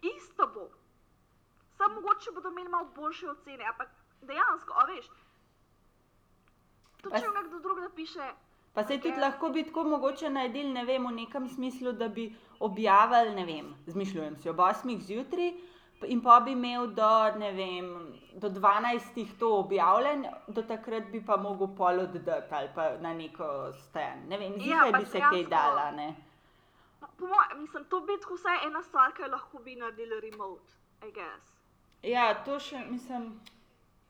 Isto 0.02 0.48
bo. 0.48 0.70
Samo 1.78 1.96
mogoče 1.96 2.32
bodo 2.32 2.50
imeli 2.50 2.70
malo 2.70 2.86
boljše 2.86 3.30
ocene, 3.30 3.64
ampak 3.66 3.90
dejansko, 4.22 4.74
a 4.74 4.86
veš. 4.86 5.08
Tudi 7.02 7.22
če 7.22 7.32
nekdo 7.32 7.60
drug 7.60 7.80
napiše, 7.80 8.28
Pa 8.76 8.84
se 8.84 8.98
tudi 9.00 9.20
lahko 9.20 9.50
bi 9.50 9.64
tako 9.64 9.84
mogoče 9.84 10.30
naredili, 10.30 10.74
ne 10.74 10.84
vem, 10.86 11.06
v 11.08 11.12
nekem 11.16 11.48
smislu, 11.50 11.94
da 11.96 12.10
bi 12.10 12.26
objavili, 12.60 13.36
ne 13.36 13.46
vem, 13.46 13.70
zmišljujem 13.88 14.36
si 14.38 14.50
ob 14.50 14.58
8 14.58 15.00
zjutraj 15.08 15.54
in 16.06 16.22
pa 16.22 16.40
bi 16.40 16.52
imel 16.52 16.88
do, 16.88 17.12
ne 17.40 17.52
vem, 17.56 17.88
do 18.34 18.50
12 18.50 19.38
to 19.40 19.54
objavljen, 19.60 20.26
do 20.48 20.62
takrat 20.62 21.08
bi 21.12 21.22
pa 21.26 21.38
mogel 21.38 21.72
pol 21.78 22.00
oddati 22.04 22.54
ali 22.56 22.70
pa 22.76 22.90
na 23.02 23.14
neko 23.14 23.48
stran. 23.88 24.28
Ne 24.28 24.38
vem, 24.38 24.54
Ja, 24.60 24.60
zjutraj 24.60 24.92
bi 24.92 24.98
pač 25.00 25.08
se 25.08 25.20
kaj 25.20 25.44
dala, 25.50 25.92
ne. 25.92 26.16
po 27.00 27.28
mojem, 27.28 27.62
mislim, 27.62 27.86
to 27.86 28.02
bi 28.02 28.20
tako 28.22 28.36
vsaj 28.36 28.68
ena 28.68 28.84
stvar, 28.84 29.14
ki 29.14 29.30
lahko 29.32 29.60
bi 29.60 29.76
naredili 29.76 30.20
remote, 30.30 30.74
I 31.08 31.12
guess. 31.12 31.56
Ja, 32.04 32.34
to 32.46 32.60
še, 32.60 32.84
mislim, 32.90 33.40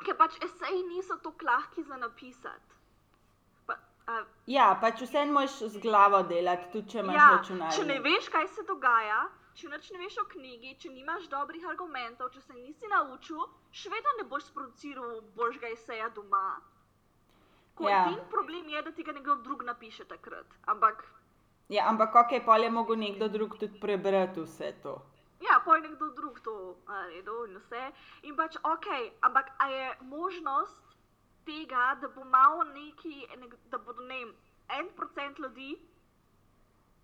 ker 0.05 0.17
pač 0.17 0.39
eseji 0.43 0.84
niso 0.89 1.15
tako 1.24 1.45
lahki 1.45 1.84
za 1.84 1.98
napisati. 1.98 2.75
Pa, 4.06 4.14
a, 4.14 4.26
Ja, 4.48 4.76
pač 4.76 5.02
vse 5.02 5.26
moš 5.28 5.50
z 5.68 5.80
glavo 5.80 6.24
delati, 6.24 6.70
tudi 6.72 6.90
če 6.90 7.00
imaš 7.00 7.16
ja, 7.16 7.30
računalnik. 7.32 7.76
če 7.76 7.86
ne 7.86 8.00
veš, 8.02 8.30
kaj 8.30 8.48
se 8.50 8.64
dogaja, 8.64 9.22
če 9.56 9.70
nič 9.70 9.92
ne 9.92 10.00
veš 10.00 10.18
o 10.18 10.26
knjigi, 10.26 10.76
če 10.78 10.90
nimaš 10.92 11.28
dobrih 11.28 11.66
argumentov, 11.66 12.30
če 12.30 12.42
se 12.42 12.54
nisi 12.56 12.88
naučil, 12.88 13.42
še 13.74 13.90
vedno 13.90 14.14
ne 14.18 14.24
boš 14.26 14.44
sproduciral 14.44 15.10
božjega 15.34 15.68
eseja 15.70 16.10
doma. 16.12 16.46
Ko 17.76 17.90
Ja. 17.90 18.04
edini 18.06 18.22
problem 18.30 18.70
je, 18.70 18.82
da 18.82 18.92
ti 18.92 19.04
ga 19.04 19.12
nekdo 19.12 19.36
drug 19.38 19.64
napiše 19.64 20.06
takrat. 20.06 20.46
Ampak, 20.66 21.04
Ja, 21.68 21.88
ampak 21.90 22.14
ok, 22.16 22.46
pol 22.46 22.62
je 22.62 22.70
mogel 22.72 22.96
nekdo 22.98 23.28
drug 23.28 23.58
tudi 23.58 23.80
prebrati 23.80 24.40
vse 24.42 24.72
to. 24.84 25.02
ja, 25.42 25.58
poj 25.60 25.82
nekdo 25.82 26.12
drug 26.12 26.40
to 26.40 26.54
naredil 26.88 27.46
in 27.46 27.58
vse. 27.58 27.82
In 28.24 28.36
pač 28.36 28.56
ok, 28.64 28.86
ampak 29.22 29.50
a 29.58 29.68
je 29.68 29.88
možnost 30.04 30.78
tega, 31.46 31.96
da 31.96 32.08
bo 32.10 32.24
malo 32.25 32.64
neki, 32.66 33.14
nek- 33.38 33.58
da 33.66 33.78
bodo 33.80 34.02
ne 34.04 34.16
vem, 34.16 34.34
en 34.70 34.90
procent 34.96 35.40
ljudi 35.40 35.75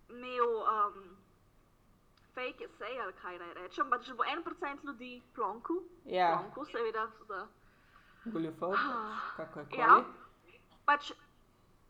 imel 0.10 0.50
um, 0.57 1.17
fake 2.29 2.65
essay 2.65 3.00
ali 3.00 3.13
kaj 3.13 3.39
naj 3.39 3.53
rečem, 3.53 3.89
pač 3.89 4.12
bo 4.12 4.24
en 4.25 4.43
procent 4.43 4.83
ljudi 4.83 5.21
plonku, 5.36 5.74
Ja. 6.05 6.31
plonku 6.33 6.65
seveda, 6.65 7.07
za, 7.21 7.48
Goljufov, 8.25 8.75
kakorkoli. 9.38 9.79
Ja. 9.79 10.03
pač, 10.86 11.12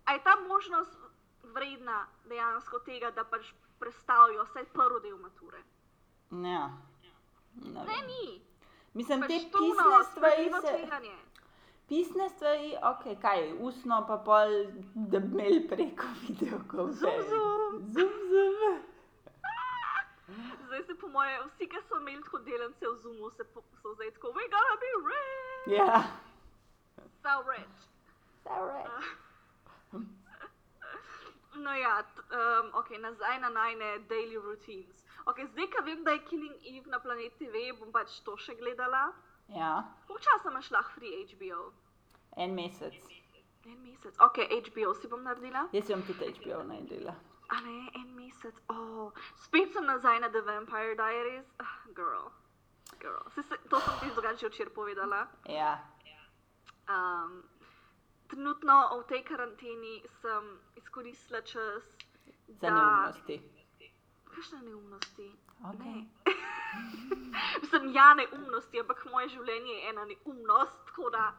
a 0.06 0.14
je 0.14 0.24
ta 0.24 0.36
možnost 0.42 0.98
vredna 1.46 1.98
dejansko 2.26 2.80
tega, 2.80 3.12
da 3.12 3.24
pač 3.26 3.50
predstavijo 3.80 4.44
vsaj 4.44 4.66
prvi 4.68 5.02
del 5.02 5.18
mature? 5.18 5.64
Ja. 6.32 6.70
Ne 7.56 7.84
Ne, 7.84 8.02
ni. 8.08 8.42
Mislim, 8.94 9.22
Pač 9.22 9.28
te 9.30 9.50
to 9.52 9.60
pisne 9.60 9.84
no, 9.88 10.04
stvari 10.04 10.52
se... 10.52 10.62
tveganje. 10.68 11.16
Pisne 11.92 12.30
stvari, 12.30 12.70
ok, 12.84 13.02
kaj, 13.22 13.42
usno 13.60 13.98
pa 14.08 14.16
pol, 14.24 14.54
da 15.12 15.20
imeli 15.20 15.58
preko 15.68 16.08
videokonferenc. 16.24 17.28
Zum, 17.30 17.92
zum. 17.92 18.14
Zum, 18.32 18.54
zum. 18.62 18.78
Zdaj 20.66 20.84
se 20.88 20.96
po 20.96 21.08
moje, 21.08 21.34
vsi, 21.50 21.68
ki 21.68 21.82
so 21.90 22.00
imeli 22.00 22.24
tako 22.24 22.40
delence 22.48 22.86
v 22.88 22.96
Zoomu, 23.04 23.30
se 23.36 23.44
po, 23.44 23.60
so 23.82 23.92
zdaj 23.98 24.12
tako, 24.16 24.32
we 24.38 24.46
gotta 24.54 24.76
be 24.80 24.92
rich, 25.10 25.76
Ja. 25.78 26.04
so 27.24 27.42
rich. 27.52 27.78
Sorry. 28.46 28.86
No 31.56 31.74
ja, 31.76 31.98
t, 32.04 32.22
um, 32.32 32.72
ok, 32.80 32.90
nazaj 33.04 33.40
na 33.40 33.50
najne 33.50 34.00
daily 34.10 34.40
routines. 34.40 35.04
Ok, 35.28 35.44
zdaj, 35.52 35.68
ko 35.76 35.84
vem, 35.84 36.00
da 36.04 36.12
je 36.16 36.24
Killing 36.26 36.56
Eve 36.66 36.88
na 36.90 37.00
Planet 37.04 37.36
TV, 37.38 37.68
bom 37.80 37.92
pač 37.92 38.22
to 38.26 38.38
še 38.40 38.56
gledala. 38.56 39.10
Ja, 39.52 39.84
Koliko 40.08 40.24
časa 40.24 40.50
imaš 40.50 40.72
lahko 40.72 40.96
free 40.96 41.26
HBO? 41.28 41.74
En 42.38 42.56
mesec. 42.56 42.94
En 43.66 43.78
mesec. 43.84 44.14
Ok, 44.22 44.38
HBO 44.70 44.94
si 44.94 45.08
bom 45.08 45.24
naredila. 45.24 45.68
Jaz 45.72 45.86
sem 45.86 46.04
tudi 46.04 46.34
HBO 46.40 46.64
naredila. 46.64 47.16
A 47.52 47.62
ne, 47.62 47.90
en 47.96 48.16
mesec. 48.16 48.56
Oh, 48.70 49.12
spet 49.36 49.74
sem 49.74 49.86
nazaj 49.86 50.20
na 50.20 50.30
The 50.30 50.42
Vampire 50.42 50.96
Diaries. 50.96 51.48
Uh, 51.60 51.94
girl. 51.96 52.32
Girl. 53.00 53.30
Se, 53.36 53.44
se, 53.44 53.58
to 53.70 53.80
sem 53.80 54.00
ti 54.00 54.14
drugače 54.16 54.48
včeraj 54.48 54.74
povedala. 54.74 55.28
Ja, 55.50 55.80
Um, 56.92 57.44
trenutno 58.28 59.00
v 59.00 59.04
tej 59.08 59.22
karanteni 59.24 60.04
sem 60.22 60.60
izkoristila 60.76 61.42
čas 61.42 61.84
za 62.48 62.68
neumnosti. 62.68 63.38
Kakšne 64.28 64.60
neumnosti? 64.66 65.28
Okay. 65.62 65.78
Ne. 65.80 66.10
Mislim, 67.62 67.94
ja, 67.94 68.14
neumnosti, 68.14 68.80
ampak 68.80 69.06
moje 69.12 69.30
življenje 69.30 69.72
je 69.72 69.90
ena 69.90 70.06
neumnost, 70.06 70.78
tako 70.90 71.10
da. 71.14 71.32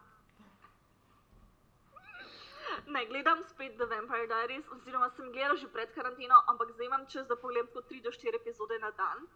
Ne, 2.87 3.07
gledam 3.07 3.43
spet 3.43 3.77
The 3.77 3.87
Vampire 3.87 4.27
Diaries, 4.27 4.69
oziroma 4.73 5.11
sem 5.11 5.33
gledala 5.33 5.57
že 5.57 5.69
pred 5.69 5.95
karanteno, 5.95 6.43
ampak 6.49 6.73
zdaj 6.73 6.87
imam 6.87 7.07
čas, 7.07 7.27
da 7.27 7.37
pogledam 7.37 7.71
po 7.75 7.81
3 7.81 8.03
do 8.03 8.11
4 8.11 8.37
epizode 8.41 8.79
na 8.79 8.91
dan. 8.91 9.27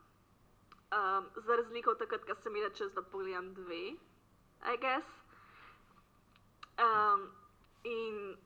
Um, 0.87 1.29
za 1.37 1.57
razliko 1.57 1.91
od 1.91 1.99
takrat, 1.99 2.25
ko 2.25 2.35
sem 2.35 2.57
imela 2.57 2.71
čas, 2.71 2.93
da 2.93 3.03
pogledam 3.03 3.55
dve, 3.55 3.97
I 4.73 4.77
guess. 4.81 5.07
Um, 6.79 7.31
in 7.85 8.37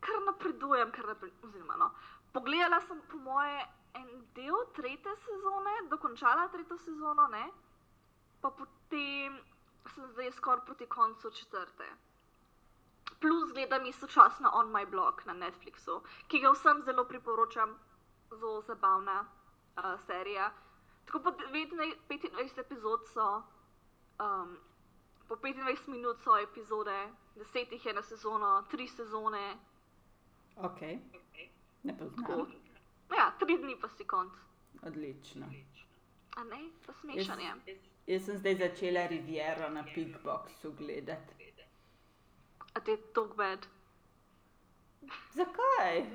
kar 0.00 0.22
napredujem, 0.26 0.90
kar 0.90 1.06
napredujem. 1.06 1.48
Oziroma, 1.48 1.76
no. 1.76 1.90
Pogledala 2.32 2.80
sem 2.80 3.00
po 3.10 3.16
moje 3.16 3.66
en 3.94 4.10
del 4.34 4.66
tretje 4.74 5.16
sezone, 5.24 5.74
dokončala 5.90 6.48
tretjo 6.48 6.78
sezono, 6.78 7.26
ne? 7.26 7.48
pa 8.40 8.50
potem 8.50 9.38
sem 9.94 10.06
zdaj 10.12 10.32
skoraj 10.32 10.64
proti 10.66 10.86
koncu 10.86 11.30
četrte. 11.30 11.86
Plus 13.20 13.52
gledam 13.52 13.86
istočasno 13.86 14.50
On 14.54 14.70
My 14.70 14.86
Blog 14.90 15.22
na 15.26 15.32
Netflixu, 15.32 16.00
ki 16.28 16.40
ga 16.40 16.50
vsem 16.50 16.82
zelo 16.82 17.04
priporočam, 17.04 17.78
zelo 18.30 18.60
zabavna 18.62 19.20
uh, 19.20 20.00
serija. 20.06 20.52
Tako 21.04 21.20
po 21.20 21.30
29 21.30 21.94
25 22.08 22.60
epizod 22.60 23.08
so, 23.12 23.42
um, 24.20 24.56
po 25.28 25.34
25 25.36 25.88
minut 25.88 26.20
so 26.24 26.38
epizode, 26.38 27.08
10 27.36 27.72
jih 27.72 27.86
je 27.86 27.92
na 27.92 28.02
sezono, 28.02 28.64
3 28.72 28.88
sezone, 28.88 29.58
Ok, 30.58 30.80
ne 31.82 31.98
poznam. 31.98 32.46
Ja, 33.16 33.32
3 33.40 33.60
dni 33.62 33.76
pa 33.80 33.88
si 33.88 34.04
konc. 34.04 34.32
Odlično. 34.82 35.46
A 36.36 36.44
ne, 36.44 36.58
pa 36.86 36.92
smešan 36.92 37.40
je. 37.40 37.78
Jaz 38.06 38.24
sem 38.24 38.38
zdaj 38.38 38.54
začela 38.54 39.06
Riviero 39.06 39.70
na 39.70 39.84
Pickboxu 39.94 40.72
gledati. 40.72 41.47
A 42.78 42.80
te 42.80 42.90
je 42.90 42.98
tako 43.14 43.34
bad. 43.34 43.66
Zakaj? 45.34 46.06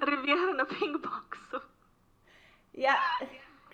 Riviera 0.00 0.52
na 0.52 0.64
Pinkboxu. 0.68 1.60
Ja, 2.76 2.96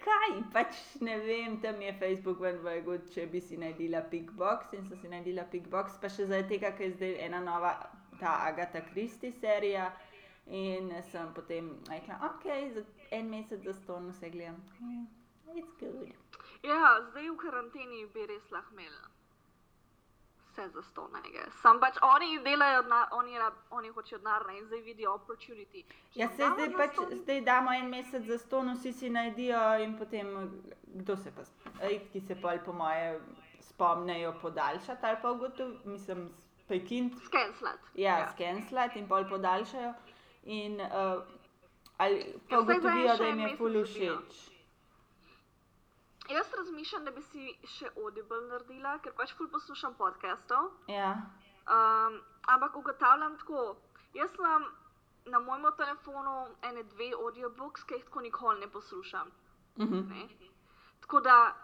kaj, 0.05 0.37
pač 0.55 0.79
ne 1.00 1.17
vem, 1.19 1.57
tam 1.64 1.83
je 1.83 1.95
Facebook 1.99 2.38
ven 2.45 2.61
vrgel, 2.62 3.00
če 3.14 3.26
bi 3.33 3.41
si 3.43 3.59
naredila 3.59 4.05
Pickbox 4.12 4.71
in 4.79 4.87
so 4.87 4.99
si 5.00 5.11
naredila 5.11 5.49
Pickbox, 5.50 5.99
pa 5.99 6.11
še 6.14 6.29
zaradi 6.31 6.55
tega, 6.55 6.71
ker 6.79 6.87
je 6.87 6.95
zdaj 6.95 7.17
ena 7.26 7.41
nova, 7.43 7.73
ta 8.21 8.37
Agatha 8.47 8.85
Christie 8.93 9.35
serija. 9.43 9.88
In 10.47 10.95
sem 11.11 11.35
potem 11.35 11.73
rekla, 11.91 12.21
ok, 12.29 12.47
za 12.76 12.87
en 13.19 13.35
mesec 13.35 13.67
za 13.67 13.75
ston 13.81 14.07
vse 14.12 14.31
gledam. 14.31 14.62
It's 15.57 15.75
good. 15.83 16.14
Ja, 16.62 17.00
zdaj 17.11 17.33
v 17.33 17.41
karanteni 17.43 18.07
bi 18.14 18.31
res 18.31 18.47
lahko 18.55 18.79
imel 18.79 19.12
vse 20.53 20.69
za 20.69 20.83
sto 20.83 21.09
nekaj. 21.13 21.51
Sam 21.63 21.81
pač 21.81 21.97
oni 22.03 22.39
delajo, 22.45 22.83
na, 22.83 23.09
oni, 23.13 23.39
rab- 23.39 23.61
oni 23.71 23.89
hočejo 23.89 24.19
denar 24.19 24.43
in 24.59 24.67
zdaj 24.67 24.81
vidijo 24.81 25.15
opportunity. 25.15 25.85
Ja, 26.15 26.29
se 26.29 26.45
zdaj 26.55 26.73
pač, 26.77 26.97
zdaj 27.23 27.41
damo 27.41 27.73
en 27.73 27.89
mesec 27.89 28.27
za 28.27 28.39
ston, 28.39 28.75
vsi 28.75 28.93
si 28.93 29.11
naredijo 29.11 29.79
in 29.85 29.99
potem, 29.99 30.33
kdo 30.85 31.17
se 31.17 31.33
pa, 31.37 31.43
ki 32.13 32.21
se 32.21 32.37
pol 32.43 32.59
po 32.65 32.73
moje 32.73 33.21
spomnejo 33.61 34.35
podaljšati 34.43 35.07
ali 35.07 35.17
pa 35.23 35.31
ugotovijo, 35.31 35.79
mislim, 35.85 36.31
prekiniti 36.69 37.17
Scanslat. 37.17 37.81
Ja, 37.95 38.19
ja. 38.19 38.31
skenslati 38.33 38.99
in 38.99 39.09
pol 39.09 39.29
podaljšajo. 39.29 39.95
In, 40.45 40.81
uh, 40.81 41.23
ali 41.97 42.35
pa 42.49 42.57
Ja, 42.57 42.63
zdaj 42.63 42.79
ugotovijo, 42.79 43.17
da 43.17 43.25
jim 43.25 43.41
je 43.41 43.57
ful 43.57 43.73
dobijo. 43.73 44.19
Jaz 46.33 46.53
razmišljam, 46.57 47.05
da 47.05 47.11
bi 47.11 47.23
si 47.23 47.53
še 47.77 47.91
Audible 47.97 48.41
naredila, 48.49 48.97
ker 49.05 49.12
pač 49.17 49.35
ful 49.37 49.51
poslušam 49.53 49.95
podcastov. 49.99 50.71
Ja, 50.89 51.17
Um, 51.62 52.21
ampak 52.43 52.77
ugotavljam 52.77 53.39
tako, 53.39 53.77
jaz 54.15 54.31
imam 54.39 54.65
na 55.25 55.39
mojem 55.39 55.65
telefonu 55.77 56.47
ene 56.62 56.83
dve 56.83 57.12
audiobooks, 57.15 57.85
ki 57.85 57.95
jih 57.95 58.05
tako 58.05 58.21
nikoli 58.21 58.61
ne 58.61 58.69
poslušam. 58.69 59.31
mhm. 59.79 60.09
Ne? 60.11 60.27
Tako 61.01 61.21
da, 61.21 61.55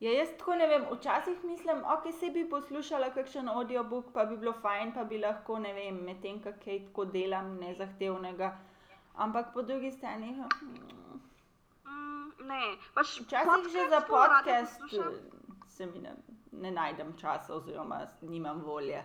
ja, 0.00 0.12
jaz 0.12 0.28
tako 0.38 0.54
ne 0.54 0.66
vem, 0.66 0.84
včasih 0.92 1.44
mislim, 1.44 1.82
ok, 1.84 2.12
se 2.20 2.30
bi 2.30 2.50
poslušala 2.50 3.10
kakšen 3.14 3.48
audiobook, 3.48 4.12
pa 4.12 4.24
bi 4.24 4.36
bilo 4.36 4.52
fajn, 4.52 4.92
pa 4.94 5.04
bi 5.04 5.18
lahko, 5.18 5.58
ne 5.58 5.72
vem, 5.72 6.04
medtem, 6.04 6.42
kaj 6.42 6.84
tako 6.86 7.04
delam, 7.04 7.56
nezahtevnega. 7.56 8.58
Ampak 9.14 9.54
po 9.54 9.62
drugi 9.62 9.90
strani, 9.90 10.34
hm, 10.34 11.20
mm, 11.86 12.46
ne, 12.46 12.62
pač 12.94 13.20
včasih 13.20 13.72
že 13.72 13.88
za 13.88 14.00
podcast 14.00 14.80
se 15.76 15.86
mi 15.86 15.98
ne, 15.98 16.14
ne 16.52 16.70
najdem 16.70 17.16
časa, 17.18 17.54
oziroma 17.54 18.06
nimam 18.22 18.62
volje. 18.64 19.02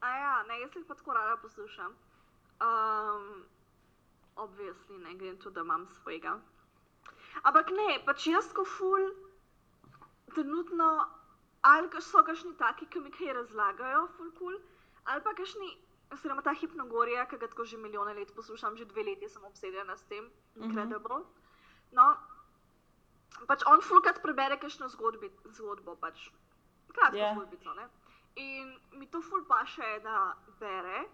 A 0.00 0.10
ja, 0.16 0.42
ne, 0.48 0.60
jaz 0.60 0.76
jih 0.76 0.86
pa 0.88 0.94
tako 0.94 1.14
rada 1.14 1.36
poslušam. 1.42 1.96
Um, 2.64 3.44
obvisli, 4.36 4.98
ne 4.98 5.14
grem 5.14 5.36
tu, 5.38 5.50
da 5.50 5.60
imam 5.60 5.86
svojega. 5.86 6.38
Ampak 7.42 7.70
ne, 7.70 7.98
pač 8.06 8.26
jaz 8.26 8.52
ko 8.54 8.64
ful, 8.64 9.10
trenutno, 10.34 10.88
ali 11.66 11.90
kaš 11.90 12.10
so 12.12 12.22
kakšni 12.24 12.54
taki, 12.58 12.86
ki 12.86 13.02
mi 13.02 13.12
kaj 13.14 13.34
razlagajo, 13.40 14.06
ful 14.16 14.30
kul, 14.38 14.56
ali 15.04 15.22
pa 15.26 15.34
kakšni, 15.34 15.70
oziroma 16.14 16.42
ta 16.42 16.54
hipnogorija, 16.54 17.26
ki 17.28 17.38
ga 17.42 17.50
tako 17.50 17.64
že 17.64 17.78
milijone 17.78 18.14
let 18.14 18.34
poslušam, 18.34 18.76
že 18.76 18.88
dve 18.88 19.04
leti 19.10 19.28
sem 19.28 19.44
obsedena 19.44 19.96
s 19.96 20.06
tem, 20.08 20.30
incredible. 20.56 21.24
No, 21.92 22.16
pač 23.46 23.62
on 23.66 23.80
fulkrat 23.80 24.20
prebere 24.22 24.58
kakšno 24.58 24.88
zgodbi, 24.88 25.30
zgodbo, 25.56 25.96
pač 25.96 26.30
kratko 26.92 27.16
Ja. 27.16 27.34
zgodbico, 27.34 27.74
ne. 27.74 27.88
In 28.36 28.68
mi 28.92 29.06
to 29.06 29.20
ful 29.22 29.44
paše, 29.44 30.00
da 30.02 30.34
bere. 30.60 31.08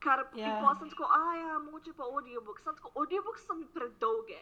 Kar 0.00 0.28
Ja. 0.34 0.46
yeah. 0.46 0.62
pa 0.62 0.74
sem 0.78 0.90
tako, 0.90 1.04
a 1.04 1.36
ja, 1.36 1.58
mogoče 1.58 1.92
pa 1.92 2.04
audiobook. 2.04 2.60
Sem 2.60 2.74
tako, 2.74 2.90
audiobook 2.94 3.38
so 3.38 3.54
mi 3.54 3.66
predolge. 3.66 4.38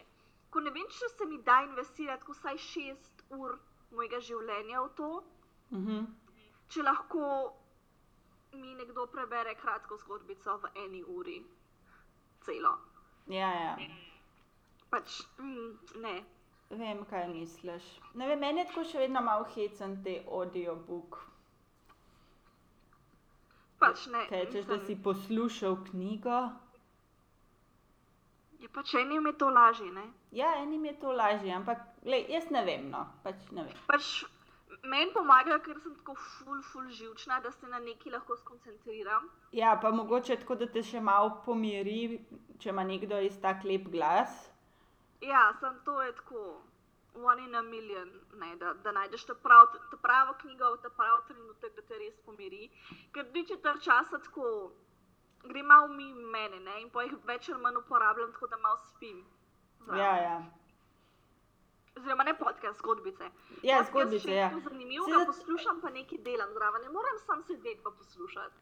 Ko 0.49 0.59
ne 0.59 0.69
vem, 0.71 0.87
če 0.89 1.09
se 1.09 1.25
mi 1.25 1.37
da 1.43 1.61
investirati 1.63 2.23
vsaj 2.31 2.57
šest 2.57 3.23
ur 3.29 3.57
mojega 3.91 4.19
življenja 4.19 4.81
v 4.81 4.89
to, 4.95 5.23
Mhm. 5.71 6.05
če 6.69 6.83
lahko 6.83 7.53
mi 8.53 8.75
nekdo 8.75 9.05
prebere 9.07 9.55
kratko 9.55 9.97
zgodbico 9.97 10.57
v 10.57 10.69
eni 10.75 11.03
uri, 11.03 11.43
celo. 12.41 12.77
Ja, 13.27 13.49
ja. 13.51 13.75
Pač, 14.89 15.21
mm, 15.39 16.01
ne. 16.03 16.15
Vem, 16.69 17.05
kaj 17.09 17.27
misliš. 17.29 17.85
Ne 18.13 18.27
vem, 18.27 18.39
meni 18.41 18.63
je 18.63 18.67
tako 18.71 18.83
še 18.89 18.99
vedno 19.03 19.21
malo 19.21 19.45
hecen 19.55 19.99
te 20.03 20.17
audiobook. 20.25 21.19
Pač 23.79 24.05
ne. 24.13 24.25
Kaj 24.29 24.45
češ, 24.53 24.69
da 24.69 24.79
si 24.85 24.95
poslušal 25.07 25.77
knjigo? 25.89 26.37
Je 28.63 28.69
pač 28.73 28.95
enim 28.97 29.27
je 29.29 29.33
to 29.37 29.49
lažje, 29.53 29.91
ne? 29.93 30.05
Ja, 30.31 30.55
enim 30.61 30.85
je 30.85 30.95
to 30.99 31.11
lažje, 31.13 31.51
ampak 31.53 31.83
lej, 32.07 32.25
jaz 32.33 32.49
ne 32.49 32.63
vem, 32.65 32.87
no, 32.89 33.03
pač 33.23 33.51
ne 33.51 33.67
vem. 33.67 33.83
Pač 33.85 34.23
meni 34.89 35.11
pomaga, 35.13 35.59
ker 35.65 35.77
sem 35.83 35.93
tako 35.99 36.15
ful, 36.17 36.61
ful 36.71 36.87
živčna, 36.89 37.39
da 37.43 37.51
se 37.51 37.69
na 37.69 37.79
neki 37.83 38.09
lahko 38.13 38.37
skoncentriram. 38.39 39.29
Ja, 39.53 39.75
pa 39.81 39.91
mogoče 39.91 40.39
tako, 40.41 40.57
da 40.61 40.67
te 40.71 40.83
še 40.83 41.03
malo 41.03 41.35
pomiri, 41.45 42.21
če 42.59 42.71
ima 42.73 42.83
nekdo 42.87 43.19
iz 43.27 43.37
tak 43.43 43.67
lep 43.67 43.91
glas. 43.93 44.33
Ja, 45.21 45.53
sem 45.59 45.79
to 45.85 46.01
je 46.01 46.15
tako. 46.15 46.61
One 47.15 47.43
in 47.43 47.55
a 47.55 47.61
million, 47.61 48.09
ne, 48.33 48.55
da, 48.55 48.73
da 48.73 48.91
najdeš 48.91 49.23
ta, 49.25 49.33
prav, 49.35 49.67
ta 49.91 49.97
pravo 49.97 50.33
knjigo 50.41 50.77
ta 50.77 50.89
pravi 50.89 51.21
trenutek, 51.27 51.75
da 51.75 51.81
te 51.81 51.97
res 51.97 52.17
pomiri. 52.25 52.69
Ker 53.13 53.29
tri 53.31 53.45
četrt 53.47 53.83
časa 53.83 54.19
tako 54.19 54.71
gre 55.43 55.63
malo 55.63 55.87
mimo 55.87 56.27
mene 56.27 56.59
ne, 56.59 56.81
in 56.81 56.89
po 56.89 57.01
jih 57.01 57.13
več 57.25 57.49
ali 57.49 57.61
manj 57.61 57.77
uporabljam, 57.77 58.33
tako 58.33 58.47
da 58.47 58.57
malo 58.57 58.77
spim. 58.89 59.23
zraven. 59.79 60.01
Ja, 60.03 60.15
ja. 60.17 60.41
Oziroma 61.97 62.23
ne 62.23 62.33
podcast, 62.37 62.79
zgodbice. 62.79 63.23
Ja, 63.63 63.77
Podcast 63.77 63.89
zgodbice, 63.91 64.27
še 64.27 64.35
ja. 64.35 64.49
Zanimivo, 64.63 65.05
ga 65.05 65.19
da- 65.21 65.25
poslušam, 65.25 65.79
pa 65.81 65.89
nekaj 65.89 66.17
delam 66.17 66.51
zraven. 66.53 66.81
Ne 66.81 66.89
moram 66.89 67.19
sam 67.19 67.43
sedeti 67.43 67.79
pa 67.83 67.91
poslušati. 67.91 68.55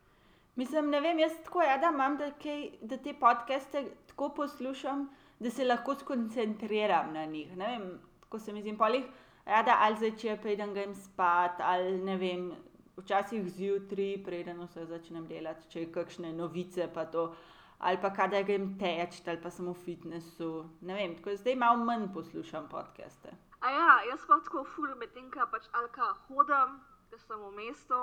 Mislim, 0.56 0.90
ne 0.90 1.02
vem, 1.02 1.20
jaz 1.20 1.34
tako 1.44 1.62
ja, 1.62 1.78
da 1.78 1.90
imam, 1.90 2.18
da, 2.18 2.30
kaj, 2.44 2.68
da 2.82 2.98
te 2.98 3.14
podcaste 3.20 3.82
tako 4.08 4.30
poslušam, 4.30 5.08
da 5.40 5.50
se 5.50 5.66
lahko 5.66 5.96
skoncentriram 5.96 7.14
na 7.14 7.26
njih. 7.26 7.58
Ne 7.58 7.68
vem, 7.68 8.00
ko 8.30 8.40
se 8.40 8.54
mi 8.54 8.62
zdi, 8.62 8.78
polih, 8.78 9.04
ja, 9.46 9.64
da 9.64 9.78
ali 9.82 9.98
začne, 9.98 10.38
preden 10.42 10.74
grem 10.74 10.96
spat, 10.96 11.60
ali 11.60 11.98
ne 11.98 12.18
vem, 12.18 12.52
včasih 12.98 13.50
zjutraj, 13.50 14.24
preden 14.26 14.62
vse 14.64 14.86
začnem 14.86 15.28
delati, 15.28 15.68
če 15.70 15.80
je 15.80 15.92
kakšne 15.92 16.34
novice, 16.34 16.88
pa 16.94 17.06
to. 17.06 17.34
Ali 17.80 17.98
pa 18.00 18.14
kadar 18.16 18.44
grem 18.48 18.78
teč, 18.80 19.18
ali 19.28 19.42
pa 19.42 19.50
sem 19.52 19.66
v 19.68 19.74
fitnessu. 19.76 20.70
Ne 20.82 20.96
vem, 20.96 21.16
tako 21.18 21.34
da 21.34 21.42
zdaj 21.42 21.56
malo 21.56 21.84
manj 21.84 22.06
poslušam 22.14 22.70
podcaste. 22.72 23.34
A 23.60 23.72
ja, 23.72 23.90
jaz 24.12 24.24
pa 24.28 24.38
tako 24.40 24.64
ful 24.64 24.96
medtem, 25.00 25.32
ko 25.32 25.44
pač 25.52 25.68
ali 25.74 25.90
ka 25.92 26.14
hodim, 26.28 26.78
ker 27.10 27.20
sem 27.20 27.40
v 27.40 27.52
mestu. 27.58 28.00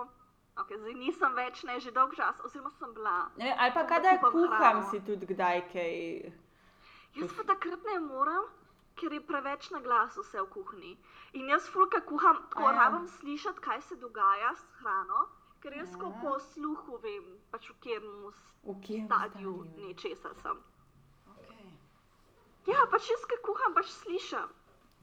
Okay, 0.60 0.76
zdaj 0.76 0.94
nisem 0.99 1.32
več, 1.38 1.62
ne 1.64 1.78
že 1.80 1.94
dolg 1.96 2.12
čas, 2.16 2.40
oziroma 2.44 2.70
sem 2.76 2.92
bila. 2.92 3.30
Ne 3.38 3.54
ali 3.56 3.72
pa 3.72 3.82
Da 3.82 3.88
kadar 3.88 4.18
kuham, 4.20 4.52
hrano. 4.52 4.82
si 4.90 5.00
tudi 5.00 5.26
kdaj 5.26 5.62
kaj. 5.72 5.92
Jaz 7.14 7.33
pa 7.37 7.45
takrat 7.45 7.85
ne 7.85 7.99
morem, 7.99 8.45
ker 8.95 9.12
je 9.12 9.21
preveč 9.26 9.71
na 9.71 9.80
glas 9.80 10.17
vse 10.17 10.43
v 10.43 10.49
kuhinji. 10.54 10.93
In 11.32 11.49
jaz 11.49 11.69
fulka 11.69 12.00
kuham, 12.00 12.43
tako 12.50 12.69
ja. 12.69 12.76
rabim 12.78 13.06
slišati, 13.08 13.61
kaj 13.61 13.80
se 13.82 13.97
dogaja 13.97 14.54
s 14.54 14.65
hrano, 14.78 15.26
ker 15.63 15.76
jaz 15.76 15.91
Ja. 15.97 16.13
po 16.23 16.39
sluhu 16.39 16.99
vem, 17.02 17.26
pač 17.50 17.69
v 17.71 17.75
katerem 17.75 18.32
stadiju 18.32 19.06
stadiju? 19.06 19.65
nečesa 19.76 20.34
sem. 20.43 20.63
Okay. 21.34 21.71
Ja, 22.67 22.87
pač 22.91 23.11
jaz, 23.11 23.25
ki 23.26 23.37
kuham, 23.43 23.75
pač 23.75 23.87
slišim. 23.87 24.49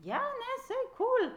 Ja, 0.03 0.21
ne, 0.21 0.57
vse 0.61 0.73
je 0.73 0.87
kul. 0.97 1.07
Cool. 1.27 1.31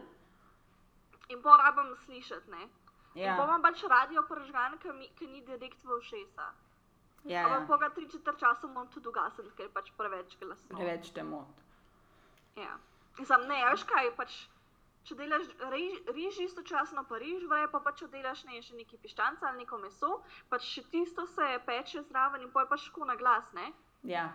In 1.29 1.41
pa 1.41 1.57
rabim 1.57 1.95
slišati, 2.05 2.51
ne. 2.51 2.69
Ja. 3.15 3.31
In 3.31 3.37
pa 3.37 3.43
imam 3.43 3.61
pač 3.61 3.83
radio 3.83 4.23
prežgan, 4.23 4.77
ki 5.15 5.27
ni 5.27 5.41
direkt 5.41 5.83
v 5.83 5.97
ušesa. 5.97 6.53
Ja, 7.23 7.45
Ampak 7.45 7.61
ja. 7.61 7.67
po 7.67 7.77
ga 7.77 7.89
tri 7.89 8.09
četrt 8.09 8.39
časa 8.39 8.67
moram 8.67 8.87
tudi 8.93 9.07
ugasniti, 9.07 9.51
ker 9.57 9.65
je 9.65 9.73
pač 9.73 9.91
preveč 9.97 10.37
glasno. 10.39 10.77
preveč 10.77 11.11
te 11.13 11.23
moti. 11.23 11.61
Ja. 12.55 12.77
Sam 13.25 13.47
ne, 13.47 13.59
veš 13.71 13.83
kaj, 13.85 14.11
pač, 14.17 14.35
če 15.07 15.15
delaš 15.19 15.49
riž, 15.73 15.99
riž 16.15 16.39
istočasno, 16.45 17.03
pa 17.09 17.19
riž 17.21 17.45
vre, 17.49 17.67
pa 17.71 17.79
pač 17.79 18.01
če 18.03 18.07
delaš 18.13 18.45
ne, 18.49 18.61
še 18.61 18.77
neki 18.77 18.97
piščanca 19.03 19.49
ali 19.49 19.63
neko 19.63 19.77
meso, 19.77 20.21
pač 20.49 20.65
še 20.69 20.85
tisto 20.93 21.25
se 21.25 21.49
peče 21.65 22.05
zraven 22.09 22.47
in 22.47 22.51
pa 22.55 22.65
je 22.65 22.71
pač 22.73 22.87
tako 22.89 23.05
na 23.09 23.15
glas, 23.19 23.45
ne? 23.53 23.71
Ja. 24.03 24.29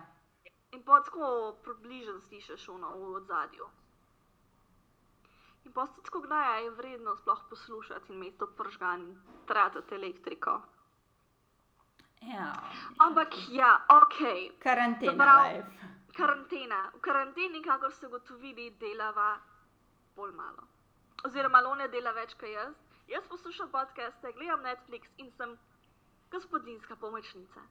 In 0.75 0.83
pa 0.83 1.01
tako 1.03 1.57
približno 1.63 2.19
slišiš 2.27 2.69
ono 2.69 2.93
v 2.95 3.11
ozadju. 3.19 3.67
In 5.67 5.73
pa 5.75 5.85
se 5.87 6.01
tako 6.03 6.21
kdaj 6.23 6.63
je 6.63 6.71
vredno 6.79 7.15
sploh 7.19 7.43
poslušati 7.49 8.11
in 8.13 8.19
imeti 8.19 8.37
to 8.39 8.47
pržgan 8.47 9.01
in 9.01 9.15
tratati 9.47 9.95
elektriko. 9.95 10.61
Ja. 12.21 12.53
Ampak 12.97 13.33
ja, 13.49 13.85
ok, 13.89 14.17
Karantena 14.59 15.43
life. 15.43 15.67
karantena. 16.17 16.91
V 16.93 16.99
karanteni, 17.01 17.61
kakor 17.61 17.91
ste 17.93 18.07
ugotovili, 18.07 18.71
delava 18.79 19.37
bolj 20.15 20.31
malo. 20.33 20.63
Oziroma, 21.25 21.61
Lone 21.61 21.87
dela 21.87 22.11
več 22.11 22.33
kot 22.33 22.49
jaz. 22.49 22.73
Jaz 23.07 23.27
poslušam 23.27 23.69
podcaste, 23.71 24.31
gledam 24.33 24.61
Netflix 24.61 25.07
in 25.17 25.31
sem 25.31 25.57
gospodinska 26.31 26.95
pomočnica. 26.95 27.61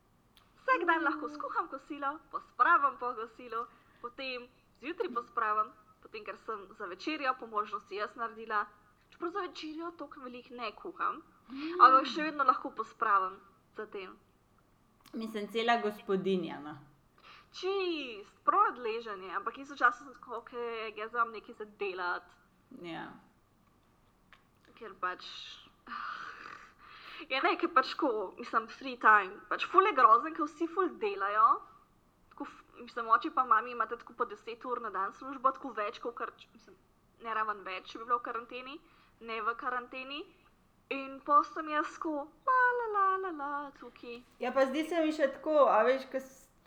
Vsak 0.57 0.87
dan 0.87 1.05
lahko 1.05 1.29
skuham 1.29 1.69
kosilo, 1.69 2.19
pospravim 2.31 2.97
po 2.99 3.13
kosilu, 3.15 3.67
potem 4.01 4.49
zjutraj 4.81 5.13
pospravim, 5.15 5.69
potem 6.03 6.25
ker 6.25 6.39
sem 6.39 6.67
za 6.79 6.87
večerjo 6.87 7.35
po 7.39 7.47
možnosti 7.47 7.95
jaz 7.95 8.15
naredila. 8.17 8.65
Čeprav 9.11 9.31
za 9.31 9.41
večerjo 9.41 9.91
toliko 9.99 10.21
velik 10.21 10.51
ne 10.51 10.73
kuham, 10.73 11.21
ampak 11.81 12.07
še 12.07 12.23
vedno 12.31 12.45
lahko 12.45 12.71
pospravim 12.71 13.37
zatem. 13.77 14.17
Mislim, 15.13 15.49
cela 15.49 15.77
gospodinja. 15.83 16.59
No. 16.61 16.75
Čist, 17.53 18.35
prav 18.45 18.73
odležanje, 18.73 19.31
ampak 19.37 19.59
istočasno 19.59 20.05
sem 20.05 20.15
tako, 20.15 20.37
ok, 20.43 20.51
jaz 20.97 21.13
imam 21.15 21.31
nekaj 21.33 21.55
za 21.55 21.65
delati, 21.81 22.35
Ja. 22.83 23.07
ker 24.77 24.93
pač. 25.01 25.25
Ja, 27.31 27.41
ne, 27.43 27.55
ker 27.57 27.71
pač 27.73 27.95
ko, 27.97 28.35
mislim, 28.39 28.67
free 28.69 28.99
time, 29.01 29.39
pač 29.49 29.65
ful 29.71 29.87
je 29.89 29.95
grozen, 29.97 30.35
ker 30.37 30.45
vsi 30.45 30.67
ful 30.69 30.91
delajo. 31.01 31.47
Tako, 32.31 32.47
mislim, 32.83 33.09
oči 33.09 33.31
pa 33.31 33.45
mami 33.45 33.73
imate 33.73 33.97
tako 33.97 34.13
po 34.19 34.27
10 34.29 34.67
ur 34.69 34.81
na 34.85 34.91
dan 34.91 35.13
službo, 35.17 35.53
tako 35.57 35.73
več, 35.79 35.99
kot 36.05 36.15
kar, 36.15 36.33
mislim, 36.53 36.77
ne 37.25 37.35
raven 37.35 37.65
več, 37.65 37.89
če 37.93 37.99
bi 37.99 38.05
bilo 38.05 38.19
v 38.19 38.27
karanteni, 38.29 38.77
ne 39.21 39.41
v 39.43 39.55
karanteni. 39.57 40.21
In 40.95 41.17
pa 41.25 41.41
sem 41.43 41.69
jaz 41.73 41.97
ko, 41.99 42.29
la 42.47 42.59
la 42.97 43.31
la 43.39 43.49
la 43.63 43.71
tukaj. 43.81 44.23
ja, 44.39 44.53
pa 44.53 44.67
zdi 44.67 44.85
se 44.85 45.05
mi 45.05 45.13
še 45.13 45.29
tako, 45.39 45.67
a 45.71 45.83
veš, 45.83 46.07
ko 46.13 46.21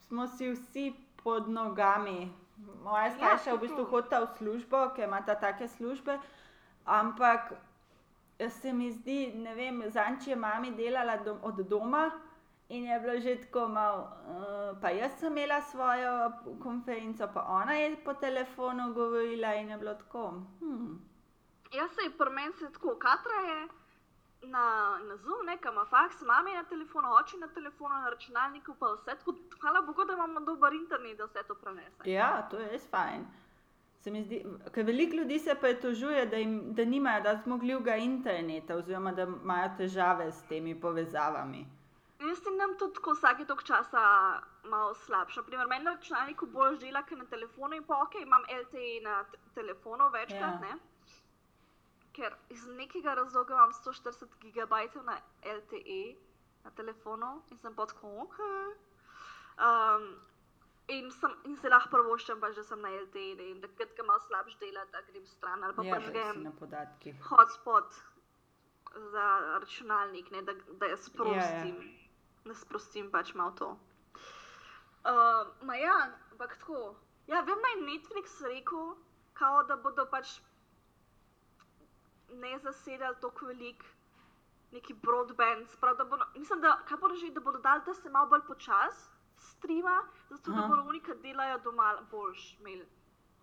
smo 0.08 0.28
si 0.28 0.52
vsi 0.52 0.94
pod 1.24 1.50
nogami. 1.50 2.32
Moja 2.84 3.12
starša 3.16 3.56
v 3.56 3.60
bistvu 3.60 3.84
tako. 3.84 3.92
hodita 3.92 4.20
v 4.20 4.32
službo, 4.38 4.80
ker 4.96 5.08
imata 5.08 5.36
take 5.40 5.68
službe, 5.68 6.18
ampak 6.86 7.54
se 8.50 8.74
mi 8.74 8.92
zdi, 8.92 9.32
ne 9.36 9.56
vem, 9.56 9.84
zanči 9.92 10.30
je 10.30 10.36
mami 10.36 10.72
delala 10.72 11.18
dom, 11.24 11.40
od 11.44 11.60
doma 11.70 12.10
in 12.70 12.86
je 12.86 13.00
bilo 13.00 13.20
že 13.20 13.36
tako 13.42 13.68
malo, 13.68 14.02
uh, 14.02 14.78
pa 14.82 14.90
jaz 14.90 15.12
sem 15.20 15.32
imela 15.32 15.62
svojo 15.62 16.32
konferenco, 16.64 17.28
pa 17.34 17.42
ona 17.44 17.74
je 17.74 17.96
po 18.06 18.14
telefonu 18.14 18.94
govorila 18.94 19.56
in 19.56 19.70
je 19.70 19.78
bilo 19.78 19.94
tako. 19.94 20.30
Hmm. 20.60 21.02
Jaz 21.74 21.92
se 21.92 22.02
je 22.04 22.18
pri 22.18 22.30
meni 22.30 22.54
se 22.54 22.72
tako, 22.74 22.96
katra 23.00 23.40
je 23.50 23.68
na, 24.44 24.64
na 25.00 25.16
Zoom, 25.18 25.46
nekam 25.46 25.74
ima 25.74 25.86
faks, 25.86 26.22
mami 26.22 26.54
na 26.54 26.64
telefonu, 26.64 27.08
oči 27.14 27.38
na 27.38 27.48
telefonu, 27.48 27.96
na 27.96 28.10
računalniku, 28.10 28.76
pa 28.76 28.94
vse 28.94 29.06
tako, 29.08 29.34
hvala 29.60 29.82
Bogu, 29.82 30.06
da 30.06 30.14
imamo 30.14 30.40
dober 30.42 30.74
internet, 30.74 31.18
da 31.18 31.26
vse 31.26 31.44
to 31.44 31.56
prenese. 31.56 32.06
Ja, 32.06 32.42
to 32.44 32.58
je 32.58 32.70
res 32.70 32.90
fajn. 32.90 33.26
Se 34.00 34.12
mi 34.12 34.24
zdi, 34.24 34.38
ker 34.72 34.86
veliko 34.86 35.16
ljudi 35.16 35.40
se 35.40 35.56
pritožuje, 35.56 36.26
da, 36.26 36.38
jim- 36.38 36.74
da 36.74 36.86
nimajo 36.86 37.22
da 37.22 37.36
zmogljivega 37.38 37.96
interneta, 37.98 38.76
oziroma 38.76 39.12
da 39.12 39.24
imajo 39.24 39.70
težave 39.78 40.32
s 40.32 40.44
temi 40.44 40.82
povezavami. 40.82 41.66
Jaz 42.20 42.40
ti 42.40 42.52
nam 42.52 42.78
tudi 42.78 42.94
tako 42.94 43.12
vsake 43.12 43.46
tok 43.46 43.64
časa 43.64 44.00
malo 44.66 44.94
slabše. 44.96 45.40
Naprimer, 45.40 45.68
meni 45.68 45.84
na 45.84 45.92
računalniku 45.92 46.46
bolj 46.48 46.78
dela, 46.78 47.04
ker 47.04 47.18
na 47.18 47.26
telefonu 47.26 47.76
in 47.76 47.84
pa 47.84 48.02
ok, 48.02 48.16
imam 48.16 48.42
LTE 48.62 49.02
na 49.04 49.24
telefonu 49.56 50.10
večkrat, 50.10 50.42
Ja. 50.54 50.60
ne? 50.60 50.74
Ker 52.14 52.34
iz 52.50 52.66
nekega 52.68 53.14
razloga 53.14 53.54
imam 53.54 53.72
140 53.74 54.40
gigabajtov 54.42 55.04
na 55.06 55.20
LTE 55.46 56.16
na 56.64 56.72
telefonu 56.72 57.42
in 57.52 57.58
sem 57.58 57.76
pa 57.76 57.86
tako 57.86 58.10
ok. 58.24 58.40
Um, 59.60 60.08
in, 60.88 61.12
sem, 61.12 61.34
in 61.46 61.58
se 61.58 61.70
lahko 61.70 61.90
prvoščam, 61.94 62.40
pa 62.42 62.52
že 62.52 62.64
sem 62.64 62.82
na 62.82 62.90
LTE 62.90 63.36
ne? 63.36 63.50
in 63.52 63.62
takrat, 63.62 63.92
ko 63.98 64.06
malo 64.08 64.20
slabš 64.26 64.56
dela, 64.60 64.86
da 64.92 65.02
grem 65.10 65.26
stran 65.26 65.64
ali 65.64 65.76
pa 65.76 65.84
Ja, 65.84 65.96
da 65.96 66.00
prežgem 66.02 66.34
si 66.34 66.44
na 66.48 66.52
podatkih. 66.60 67.22
hotspot. 67.30 68.00
za 69.12 69.26
računalnik, 69.62 70.32
ne, 70.32 70.42
da, 70.42 70.54
da 70.80 70.86
Ja, 70.86 70.92
je 70.92 70.98
sprostim, 70.98 71.76
ja, 71.78 71.92
ja. 71.94 72.46
da 72.46 72.54
sprostim 72.56 73.12
pač 73.12 73.34
malo 73.38 73.52
to. 73.52 73.68
Uh, 75.06 75.46
ma 75.62 75.76
ja, 75.78 75.94
ampak 76.32 76.58
tako. 76.58 76.96
Ja, 77.28 77.42
vem, 77.42 77.60
da 77.62 77.68
je 77.70 77.84
Netflix 77.86 78.42
rekel, 78.42 78.96
kao, 79.34 79.64
da 79.64 79.78
bodo 79.78 80.08
pač 80.10 80.40
ne 82.34 82.60
zasedali 82.60 83.16
tako 83.22 83.46
velik 83.46 83.84
neki 84.72 84.94
broadband, 84.94 85.70
sprav, 85.70 85.96
da 85.98 86.06
bodo, 86.06 86.26
mislim, 86.36 86.62
da, 86.62 86.80
kaj 86.88 86.98
bodo 86.98 87.16
že, 87.16 87.32
da 87.34 87.42
bodo 87.42 87.60
dali, 87.60 87.82
da 87.86 87.94
se 87.94 88.10
malo 88.10 88.30
bolj 88.30 88.42
počas 88.48 89.10
streama, 89.38 90.02
zato 90.30 90.52
da 90.52 90.58
Aha. 90.60 90.68
bodo 90.68 90.82
oni, 90.90 91.00
ki 91.00 91.12
delajo 91.24 91.60
doma, 91.64 91.94
boljš 92.12 92.60
imeli. 92.60 92.86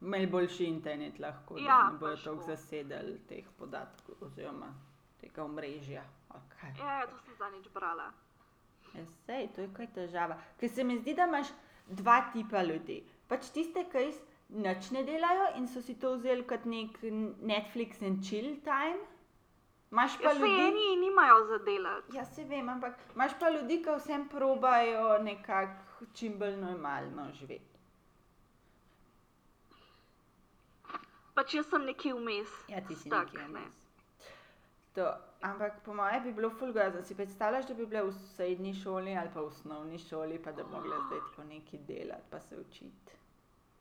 Imeli 0.01 0.27
boljši 0.27 0.65
internet 0.65 1.19
lahko, 1.19 1.55
da 1.55 1.61
Ja, 1.61 1.79
ne 1.93 1.99
bodo 1.99 2.15
pač 2.15 2.25
to. 2.25 2.37
zasedali 2.47 3.19
teh 3.29 3.45
podatkov 3.59 4.15
oziroma 4.21 4.75
tega 5.21 5.45
omrežja. 5.45 6.05
Okay. 6.29 6.79
Ja, 6.79 6.99
ja, 7.01 7.07
to 7.07 7.19
sem 7.25 7.35
zadnjič 7.39 7.69
brala. 7.75 8.11
Ja, 8.95 9.05
sej, 9.27 9.49
to 9.55 9.61
je 9.61 9.71
kaj 9.75 9.87
težava. 9.95 10.37
Ker 10.61 10.71
se 10.71 10.85
mi 10.85 10.99
zdi, 10.99 11.15
da 11.15 11.25
imaš 11.25 11.49
dva 11.87 12.21
tipa 12.33 12.63
ljudi. 12.63 13.01
Pač 13.29 13.49
tiste, 13.51 13.85
ki 13.91 13.99
res 13.99 14.21
nič 14.49 14.91
ne 14.91 15.03
delajo 15.03 15.47
in 15.57 15.67
so 15.69 15.83
si 15.83 15.95
to 15.95 16.17
vzeli 16.17 16.45
kot 16.45 16.65
nek 16.65 16.99
Netflix 17.43 18.03
and 18.03 18.23
chill 18.23 18.57
time. 18.63 18.99
Imaš 19.93 20.17
pa 20.19 20.25
Ja, 20.25 20.33
ljudi. 20.35 20.53
eni 20.61 20.97
nimajo 20.99 21.47
za 21.47 21.59
delati. 21.59 22.17
Ja, 22.17 22.25
se 22.25 22.45
vem, 22.45 22.69
ampak 22.69 22.95
imaš 23.15 23.33
pa 23.41 23.51
ljudi, 23.51 23.83
ki 23.83 23.91
vsem 23.97 24.29
probajo 24.29 25.19
nekako 25.19 25.83
čim 26.13 26.39
bolj 26.39 26.57
normalno 26.57 27.29
živeti. 27.33 27.77
Pač 31.35 31.55
jaz 31.55 31.67
sem 31.67 31.85
nekje 31.85 32.15
vmes. 32.15 32.53
Ja, 32.69 32.81
ti 32.81 32.95
si 32.95 33.01
stuck, 33.03 33.27
nekje 33.27 33.39
ne. 33.41 33.49
vmes. 33.51 33.75
To, 34.95 35.11
ampak 35.43 35.83
po 35.85 35.95
mojem 35.95 36.23
bi 36.23 36.33
bilo 36.33 36.51
ful 36.51 36.73
grozno. 36.73 37.03
Si 37.03 37.15
predstavljaš, 37.15 37.67
da 37.67 37.75
bi 37.75 37.87
bile 37.87 38.03
v 38.03 38.13
srednji 38.31 38.75
šoli 38.75 39.13
ali 39.15 39.31
pa 39.31 39.41
v 39.41 39.47
osnovni 39.47 39.99
šoli, 40.01 40.39
pa 40.39 40.53
da 40.53 40.65
bi 40.65 40.71
mogla 40.71 40.97
zdaj 41.07 41.21
tako 41.21 41.45
nekaj 41.45 41.81
delati, 41.87 42.31
pa 42.31 42.41
se 42.41 42.57
učiti. 42.59 43.13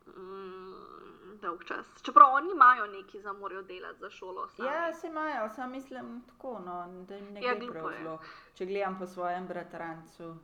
Mm, 0.07 1.39
dolg 1.41 1.63
čas. 1.65 1.85
Čeprav 2.01 2.33
oni 2.33 2.51
imajo 2.51 2.87
neki 2.87 3.21
za 3.21 3.33
morajo 3.33 3.61
delati 3.61 3.99
za 3.99 4.09
šolo. 4.09 4.47
Sami. 4.49 4.69
Ja, 4.69 4.93
se 4.93 5.07
imajo, 5.07 5.49
sam 5.49 5.71
mislim 5.71 6.21
tako, 6.27 6.59
no, 6.59 7.05
da 7.07 7.15
jim 7.15 7.33
ne 7.33 7.41
Ja, 7.41 7.55
gre 7.55 7.71
prav 7.71 7.91
zelo. 7.97 8.19
Če 8.53 8.65
gledam 8.65 8.99
po 8.99 9.07
svojem 9.07 9.47
bratrancu. 9.47 10.35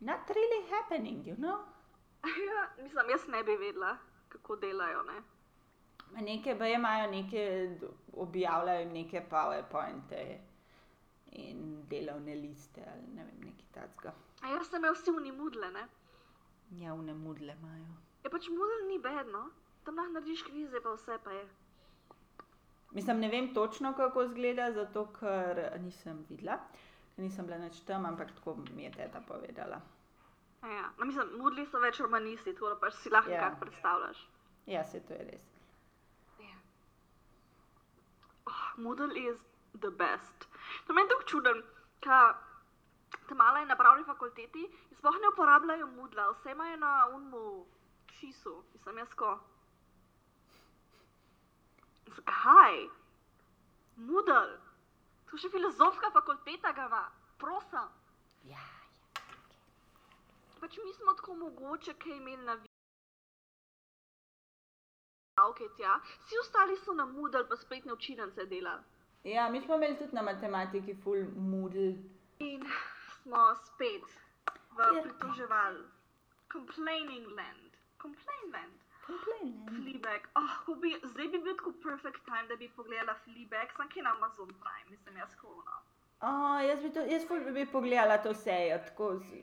Not 0.00 0.20
really 0.28 0.70
happening, 0.70 1.26
you 1.26 1.36
know? 1.36 1.58
ja, 2.48 2.82
mislim, 2.82 3.10
jaz 3.10 3.28
ne 3.28 3.44
bi 3.44 3.56
vedela, 3.56 3.96
kako 4.28 4.56
delajo. 4.56 5.02
Ne? 5.02 5.22
Neke 6.22 6.54
baje 6.54 6.74
imajo, 6.74 7.10
neke 7.10 7.76
objavljajo 8.12 8.88
neke 8.92 9.22
PowerPointe 9.30 10.38
in 11.32 11.88
delovne 11.88 12.34
liste 12.34 12.82
ali 12.92 13.06
ne 13.14 13.24
vem, 13.24 13.40
nekaj 13.40 13.66
takega. 13.72 14.12
A 14.42 14.48
jaz 14.48 14.70
sem 14.70 14.80
imel 14.80 14.94
vsi 14.94 15.10
unimudle, 15.10 15.70
ne? 15.70 15.86
Ja, 16.70 16.94
vne 16.94 17.14
mudle 17.14 17.52
imajo. 17.52 17.86
Je 18.24 18.30
pač 18.30 18.48
mudel 18.48 18.86
ni 18.88 18.98
bedno. 18.98 19.48
Tam 19.84 19.96
lahko 19.96 20.12
narediš 20.12 20.42
kvize, 20.42 20.80
pa 20.82 20.92
vse 20.92 21.18
pa 21.24 21.32
je. 21.32 21.44
Mislim, 22.90 23.20
ne 23.20 23.28
vem 23.28 23.54
točno, 23.54 23.94
kako 23.94 24.22
izgleda, 24.22 24.72
zato 24.72 25.06
ker 25.18 25.78
nisem 25.80 26.24
videla, 26.28 26.56
ker 27.14 27.24
nisem 27.24 27.46
bila 27.46 27.58
nič 27.58 27.80
tam, 27.86 28.06
ampak 28.06 28.32
tako 28.34 28.56
mi 28.74 28.82
je 28.84 28.92
teta 28.92 29.20
povedala. 29.28 29.80
A 30.62 30.68
Ja. 30.68 30.90
No, 30.98 31.04
mislim, 31.06 31.28
mudli 31.38 31.66
so 31.66 31.78
več 31.80 32.00
romanisti, 32.00 32.52
tako 32.54 32.68
da 32.68 32.76
pač 32.76 32.94
si 32.94 33.10
lahko 33.10 33.30
Ja. 33.30 33.40
kar 33.40 33.60
predstavljaš. 33.60 34.26
Ja, 34.66 34.84
se 34.84 35.00
to 35.00 35.14
je 35.14 35.24
res. 35.30 35.46
Oh, 38.46 38.72
Moodle 38.76 39.14
is 39.16 39.36
the 39.80 39.90
best. 39.90 40.48
To 40.86 40.92
meni 40.92 41.06
je 41.06 41.10
tako 41.14 41.22
čuden, 41.22 41.62
ker 42.00 42.34
tam 43.30 43.38
mala 43.38 43.62
je 43.62 43.66
na 43.70 43.76
pravni 43.78 44.04
fakulteti 44.04 44.64
in 44.90 44.96
sploh 44.98 45.14
ne 45.22 45.28
uporabljajo 45.32 45.86
Moodla, 45.86 46.30
vse 46.34 46.50
imajo 46.50 46.76
na 46.76 46.92
unmu 47.14 47.44
šisu, 48.18 48.56
mislim 48.72 48.98
jaz 48.98 49.14
ko. 49.14 49.30
Zakaj? 52.16 52.82
Moodle, 53.96 54.58
to 55.30 55.38
še 55.38 55.52
filozofska 55.54 56.10
fakulteta 56.10 56.72
ga 56.74 56.90
ima, 56.90 57.04
prosim. 57.38 57.88
Ja, 58.50 58.66
Pač 60.60 60.76
mi 60.76 60.92
smo 60.92 61.14
tako 61.16 61.34
mogoče, 61.34 61.94
kaj 61.94 62.16
imeli 62.18 62.44
na 62.44 62.56
tja, 65.76 65.94
vsi 66.24 66.40
ostali 66.40 66.76
so 66.76 66.92
na 66.92 67.06
Moodle, 67.06 67.46
pa 67.48 67.56
spletne 67.56 67.92
učilnice 67.92 68.46
delali. 68.46 68.82
ja, 69.24 69.48
mi 69.50 69.60
smo 69.60 69.74
imeli 69.74 69.98
tudi 69.98 70.14
na 70.14 70.22
matematiki 70.22 70.94
full 71.04 71.24
moodle. 71.36 71.94
In 72.38 72.66
smo 73.30 73.54
spet 73.54 74.06
v 74.74 74.78
Ja. 74.78 75.02
pritoževal. 75.02 75.74
Complaining 76.52 77.26
land. 77.38 77.70
Complain 78.02 78.44
land. 78.52 78.76
Complain. 79.06 79.66
Fleabag. 79.66 80.22
Oh, 80.34 80.76
bi, 80.76 80.98
zdaj 81.02 81.28
bi 81.28 81.38
bil 81.38 81.56
tako 81.56 81.72
perfect 81.82 82.24
time, 82.24 82.46
da 82.48 82.56
bi 82.56 82.68
pogledala 82.68 83.14
Fleabag, 83.14 83.70
sem 83.76 83.88
kaj 83.88 84.02
na 84.02 84.10
Amazon 84.16 84.48
Prime, 84.48 84.90
mislim 84.90 85.16
jaz 85.16 85.34
korona. 85.36 85.76
Oh, 86.20 86.58
jaz 86.68 86.82
bi 86.82 86.90
to, 86.92 87.00
jaz 87.00 87.22
bi 87.54 87.66
pogledala 87.72 88.18
to 88.18 88.34
sejo, 88.34 88.78
tako 88.78 89.18
z... 89.18 89.42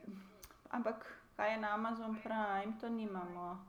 Ampak 0.70 1.06
kaj 1.36 1.52
je 1.52 1.58
na 1.58 1.74
Amazon 1.74 2.20
Prime, 2.24 2.74
to 2.82 2.90
nimamo. 2.90 3.66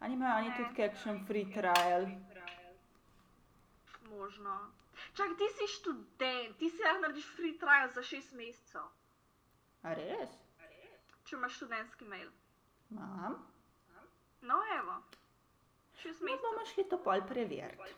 A 0.00 0.08
nimajo 0.08 0.36
oni 0.38 0.52
tudi 0.56 0.74
kakšen 0.76 1.24
free 1.26 1.48
trial? 1.52 2.06
Možno. 4.10 4.70
Čak, 5.16 5.36
ti 5.38 5.48
si 5.56 5.66
študent, 5.72 6.58
ti 6.58 6.70
si 6.70 6.82
lahko 6.82 7.00
narediš 7.00 7.26
free 7.36 7.58
trial 7.58 7.88
za 7.88 8.02
šest 8.02 8.32
mesecev, 8.32 8.86
A 9.88 9.94
res? 9.96 10.36
če 11.28 11.36
imaš 11.36 11.56
študentski 11.58 12.06
mail. 12.08 12.28
Mam? 12.96 13.34
No, 14.48 14.58
evo. 14.78 14.94
Šest 16.00 16.20
Mi 16.22 16.30
mesecev. 16.30 16.44
bomo 16.46 16.64
šli 16.70 16.84
to 16.88 16.98
pol 17.04 17.20
preveriti. 17.28 17.94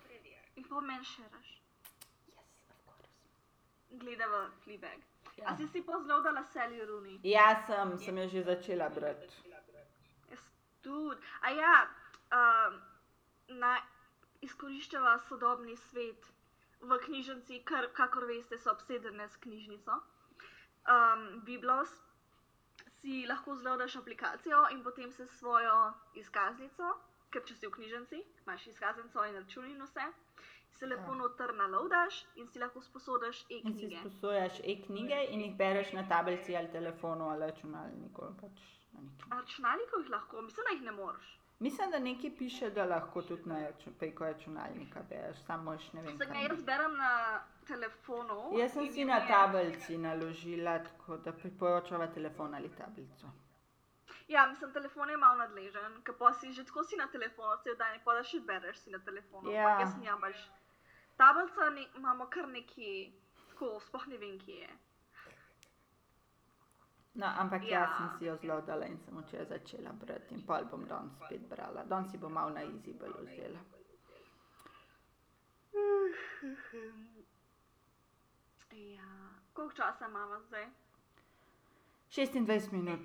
In 0.56 0.64
pa 0.68 0.80
meni 0.80 1.04
šeraš. 1.04 1.50
Yes, 2.28 2.46
of 2.72 2.80
course. 2.86 3.08
Gledava 4.02 4.40
Fleabag. 4.64 5.06
Ja. 5.36 5.46
A 5.52 5.56
si 5.56 5.68
si 5.68 5.82
pozlodala 5.82 6.42
Sally 6.52 6.82
Rooney? 6.86 7.20
Ja, 7.24 7.46
sem, 7.66 7.94
sem 7.98 8.18
jo 8.18 8.26
že 8.28 8.42
začela 8.42 8.88
brati. 8.88 9.28
Jaz 10.30 10.42
tudi. 10.82 11.20
A 11.42 11.50
ja, 11.54 11.74
um, 12.40 12.80
na 13.62 13.76
izkoriščava 14.40 15.18
sodobni 15.28 15.76
svet 15.76 16.26
v 16.80 16.98
knjižnici, 17.06 17.62
kar, 17.64 17.90
kakor 17.92 18.26
veste, 18.26 18.58
so 18.58 18.72
obsedene 18.72 19.28
s 19.28 19.36
knjižnico. 19.36 20.00
Um, 20.82 21.40
Biblos 21.42 21.88
si 22.92 23.26
lahko 23.26 23.56
zlodaš 23.56 23.96
aplikacijo 23.96 24.66
in 24.70 24.82
potem 24.82 25.12
se 25.12 25.26
s 25.26 25.30
svojo 25.32 25.92
izkaznico, 26.14 26.94
ker 27.30 27.42
če 27.42 27.54
si 27.54 27.66
v 27.66 27.70
knjižnici, 27.70 28.18
imaš 28.40 28.66
izkaznico 28.66 29.24
in 29.24 29.34
račun 29.34 29.66
in 29.66 29.82
vse, 29.82 30.06
se 30.70 30.86
lepo 30.86 31.12
Ja. 31.12 31.16
noter 31.16 31.54
nalodaš 31.54 32.24
in 32.36 32.48
si 32.48 32.58
lahko 32.58 32.80
sposodiš 32.82 33.44
In 33.48 33.62
si 33.68 33.84
e-knjige. 33.84 34.00
sposojaš 34.00 34.60
e-knjige 34.60 35.24
in 35.26 35.40
jih 35.40 35.56
bereš 35.56 35.92
na 35.92 36.08
tablici 36.08 36.56
ali 36.56 36.70
telefonu 36.70 37.24
ali 37.26 37.40
računalniku. 37.42 38.24
ali 38.24 38.34
Pač 38.36 38.60
na 38.92 39.00
neki. 39.00 39.28
Na 39.28 39.40
računalniku 39.40 40.00
jih 40.00 40.10
lahko, 40.10 40.42
mislim, 40.42 40.64
da 40.64 40.74
jih 40.74 40.82
ne 40.82 40.92
moreš. 40.92 41.36
Mislim, 41.60 41.90
da 41.90 41.98
nekaj 41.98 42.36
piše, 42.36 42.70
da 42.70 42.84
lahko 42.86 43.22
tudi 43.22 43.42
na 43.46 43.60
račun, 43.60 43.92
preko 43.94 44.24
računalnika 44.24 45.02
bereš, 45.08 45.36
samo 45.38 45.62
moš 45.64 45.92
ne 45.92 46.02
vem. 46.02 46.14
Vsak 46.14 46.28
kaj. 46.28 46.42
jaz 46.44 46.62
berem 46.64 46.96
na. 46.96 47.40
Jaz 48.58 48.72
sem 48.72 48.88
si 48.88 49.04
na 49.04 49.16
je- 49.16 49.28
tablici 49.28 49.98
naložila, 49.98 50.78
tako 50.78 51.16
da 51.16 51.32
priporočava 51.32 52.06
telefon 52.06 52.54
ali 52.54 52.68
tablico. 52.68 53.26
Ja, 54.28 54.46
mislim, 54.46 54.72
telefon 54.72 55.08
je 55.10 55.16
malo 55.16 55.38
nadležen, 55.38 56.02
ker 56.04 56.14
pa 56.18 56.32
si 56.32 56.52
že 56.52 56.64
tako 56.64 56.84
si 56.84 56.96
na 56.96 57.06
telefonu, 57.06 57.56
cel 57.64 57.76
dan 57.76 57.94
in 57.94 58.00
pa 58.04 58.14
da 58.14 58.22
še 58.22 58.40
bereš 58.40 58.78
si 58.78 58.90
na 58.90 58.98
telefonu. 58.98 59.50
Ja. 59.50 59.68
ampak 59.68 59.80
Jaz 59.80 59.96
nimam 59.98 60.20
več. 60.22 60.36
Tablica 61.16 61.70
ne, 61.70 61.86
imamo 61.96 62.26
kar 62.26 62.46
neki, 62.48 63.12
tako 63.50 63.80
sploh 63.80 64.06
ne 64.06 64.16
vem, 64.18 64.38
kje 64.38 64.60
je. 64.60 64.70
No, 67.14 67.26
ampak 67.26 67.62
ja. 67.62 67.68
Ja. 67.70 67.80
jaz 67.80 67.96
sem 67.96 68.08
si 68.18 68.24
jo 68.24 68.36
zelo 68.36 68.60
dala 68.60 68.86
in 68.86 68.98
sem 68.98 69.18
včeraj 69.22 69.46
začela 69.46 69.92
brati 69.92 70.34
in 70.34 70.46
pol 70.46 70.64
bom 70.70 70.86
danes 70.86 71.12
spet 71.24 71.42
brala. 71.48 71.82
Danes 71.84 72.10
si 72.10 72.18
bom 72.18 72.32
malo 72.32 72.50
na 72.50 72.62
izi 72.62 72.92
bolj 72.92 73.12
vzela. 73.26 73.58
Ja, 78.72 79.02
koliko 79.52 79.74
časa 79.74 80.06
imamo 80.06 80.40
zdaj? 80.40 80.66
26 82.10 82.72
minut. 82.72 83.00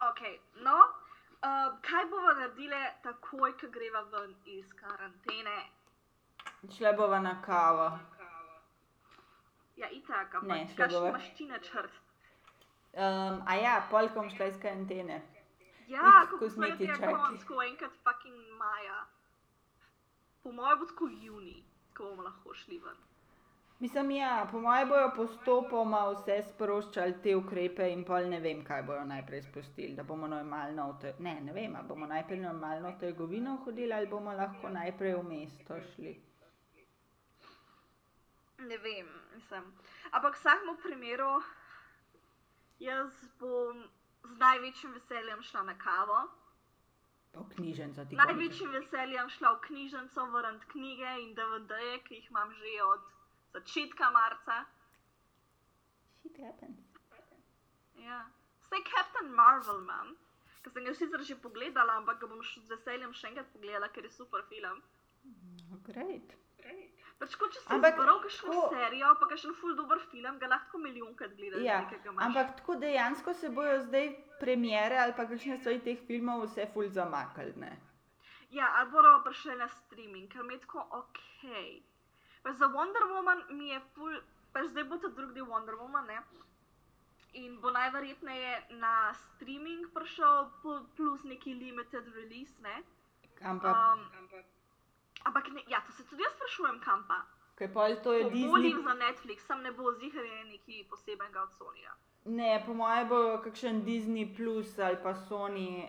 Ok, 0.00 0.20
no, 0.54 0.74
uh, 0.74 1.80
kaj 1.82 2.04
bomo 2.10 2.32
naredili 2.32 2.76
takoj, 3.02 3.52
ko 3.52 3.66
greva 3.68 4.00
ven 4.02 4.34
iz 4.46 4.72
karantene? 4.72 5.58
Šla 6.76 6.92
bova 6.92 7.20
na 7.20 7.42
kavo. 7.42 7.98
Ja, 9.76 9.88
itak, 9.90 10.32
Ne, 10.42 10.60
ampak 10.60 10.74
šla 10.74 10.86
kaj 10.86 10.88
bova. 10.88 11.08
imaš 11.08 11.34
ti 11.36 11.46
načrt? 11.46 11.92
Um, 12.92 13.42
a 13.46 13.54
ja, 13.54 13.86
pol 13.90 14.08
ko 14.08 14.14
bom 14.14 14.30
šla 14.30 14.46
iz 14.46 14.60
karantene. 14.62 15.22
Ja, 15.88 16.02
kako 16.02 16.28
smo 16.28 16.38
kosmetičarki. 16.38 17.02
rekli, 17.02 17.14
konsko 17.14 17.62
enkrat 17.62 17.92
fucking 18.04 18.40
maja. 18.58 19.06
Po 20.42 20.52
mojem 20.52 20.78
bo 20.78 20.86
tako 20.86 21.08
juni. 21.08 21.64
ko 21.96 22.04
bomo 22.04 22.22
lahko 22.22 22.54
šli 22.54 22.78
ven. 22.78 22.96
Mislim, 23.80 24.10
ja, 24.10 24.48
po 24.50 24.60
mojem 24.60 24.88
bojo 24.88 25.10
postopoma 25.16 26.00
vse 26.10 26.40
sproščali 26.48 27.12
te 27.22 27.34
ukrepe 27.38 27.86
in 27.92 28.00
pol 28.04 28.24
ne 28.30 28.40
vem, 28.42 28.64
kaj 28.66 28.80
bojo 28.88 29.04
najprej 29.06 29.42
spustili. 29.44 29.92
Da 29.94 30.02
bomo 30.02 30.26
normalno, 30.26 30.86
v 31.02 31.12
ne, 31.22 31.34
ne 31.46 31.52
vem, 31.54 31.76
ali 31.78 31.86
bomo 31.86 32.08
najprej 32.10 32.40
normalno 32.42 32.90
v 32.90 32.98
trgovino 32.98 33.52
hodili 33.64 33.94
ali 33.94 34.10
bomo 34.10 34.32
lahko 34.34 34.72
najprej 34.74 35.14
v 35.14 35.22
mesto 35.28 35.78
šli. 35.92 36.14
Ne 38.66 38.78
vem, 38.82 39.12
mislim. 39.36 39.68
Ampak 40.10 40.34
v 40.34 40.40
vsakem 40.40 40.80
primeru, 40.82 41.30
jaz 42.82 43.20
bom 43.38 43.84
z 44.24 44.40
največjim 44.40 44.96
veseljem 44.98 45.42
šla 45.42 45.62
na 45.68 45.76
kavo. 45.78 46.24
V 47.34 47.46
knjižnico 47.54 48.08
ti 48.10 48.18
Največjim 48.18 48.74
veseljem 48.74 49.30
šla 49.30 49.54
v 49.54 49.62
knjižnico, 49.68 50.26
vrniti 50.34 50.66
knjige 50.74 51.14
in 51.22 51.30
DVD-je, 51.38 52.02
ki 52.08 52.18
jih 52.18 52.28
imam 52.30 52.50
že 52.58 52.74
od 52.88 53.06
začetka 53.52 54.10
marca. 54.10 54.64
Shit 56.22 56.36
happens. 56.44 56.84
Ja. 57.98 58.24
Vse 58.62 58.82
Captain 58.94 59.30
Marvel 59.34 59.80
imam, 59.82 60.16
ki 60.62 60.70
sem 60.74 60.84
ga 60.84 60.94
sicer 60.94 61.22
že 61.24 61.36
pogledala, 61.42 61.96
ampak 62.00 62.20
ga 62.20 62.26
bom 62.26 62.42
še 62.42 62.60
z 62.60 62.68
veseljem 62.74 63.14
še 63.14 63.30
enkrat 63.30 63.48
pogledala, 63.52 63.88
ker 63.88 64.04
je 64.04 64.10
super 64.12 64.44
film. 64.50 64.82
Oh, 65.72 65.80
great. 65.88 66.34
Pač, 67.18 67.34
ko 67.34 67.48
če 67.50 67.58
si 67.58 67.74
izbral 67.74 68.20
kakšno 68.22 68.52
tako- 68.52 68.68
serijo, 68.74 69.08
pa 69.18 69.26
kakšen 69.32 69.54
ful 69.60 69.74
dober 69.74 69.98
film, 70.12 70.38
ga 70.38 70.46
lahko 70.46 70.78
milijonkrat 70.78 71.32
gledaš. 71.34 71.64
Ja, 71.64 71.80
ampak 72.22 72.52
tako 72.60 72.76
dejansko 72.78 73.34
se 73.34 73.48
bojo 73.50 73.80
zdaj 73.88 74.12
premiere 74.38 74.98
ali 75.02 75.12
pa 75.16 75.26
kakšne 75.26 75.58
stvari 75.58 75.80
teh 75.82 75.98
filmov 76.06 76.44
vse 76.46 76.68
ful 76.74 76.86
zamaknili. 76.88 77.56
ne? 77.56 77.72
Ja, 78.50 78.70
ali 78.78 78.90
bodo 78.90 79.16
prišli 79.24 79.56
na 79.58 79.66
streaming, 79.68 80.30
ker 80.32 80.42
mi 80.44 80.54
je 80.54 80.60
tako 80.60 80.86
ok. 81.00 81.22
Pa 82.42 82.52
za 82.52 82.66
Wonder 82.66 83.04
Woman 83.12 83.42
mi 83.50 83.68
je 83.68 83.80
ful, 83.94 84.14
pa 84.52 84.62
zdaj 84.64 84.84
bo 84.84 84.96
to 84.96 85.08
drugi 85.08 85.40
Wonder 85.40 85.74
Woman, 85.74 86.06
ne? 86.06 86.18
In 87.32 87.60
bo 87.60 87.70
najverjetneje 87.70 88.62
na 88.70 89.14
streaming 89.14 89.86
prišel 89.94 90.48
plus 90.96 91.24
neki 91.24 91.54
limited 91.54 92.04
release, 92.14 92.54
ne? 92.62 92.82
Ampak, 93.42 93.76
Um, 93.76 94.00
ampak 95.24 95.48
ne, 95.48 95.62
ja, 95.68 95.80
to 95.86 95.92
se 95.92 96.02
tudi 96.04 96.22
jaz 96.22 96.32
sprašujem, 96.34 96.80
kam 96.80 97.04
pa. 97.08 97.20
ker 97.58 97.72
pol 97.72 97.96
to 98.02 98.12
je 98.12 98.24
Disney. 98.30 98.48
Volim 98.48 98.82
za 98.82 98.94
Netflix, 98.94 99.38
sam 99.46 99.62
ne 99.62 99.72
bo 99.72 99.92
zihar 99.92 100.24
nekaj 100.46 100.84
posebenega 100.90 101.42
od 101.42 101.52
Sonija. 101.52 101.92
Ne, 102.24 102.62
po 102.66 102.74
mojem 102.74 103.08
bo 103.08 103.38
kakšen 103.44 103.82
Disney 103.84 104.36
Plus 104.36 104.78
ali 104.78 104.96
pa 105.02 105.14
Sony 105.14 105.88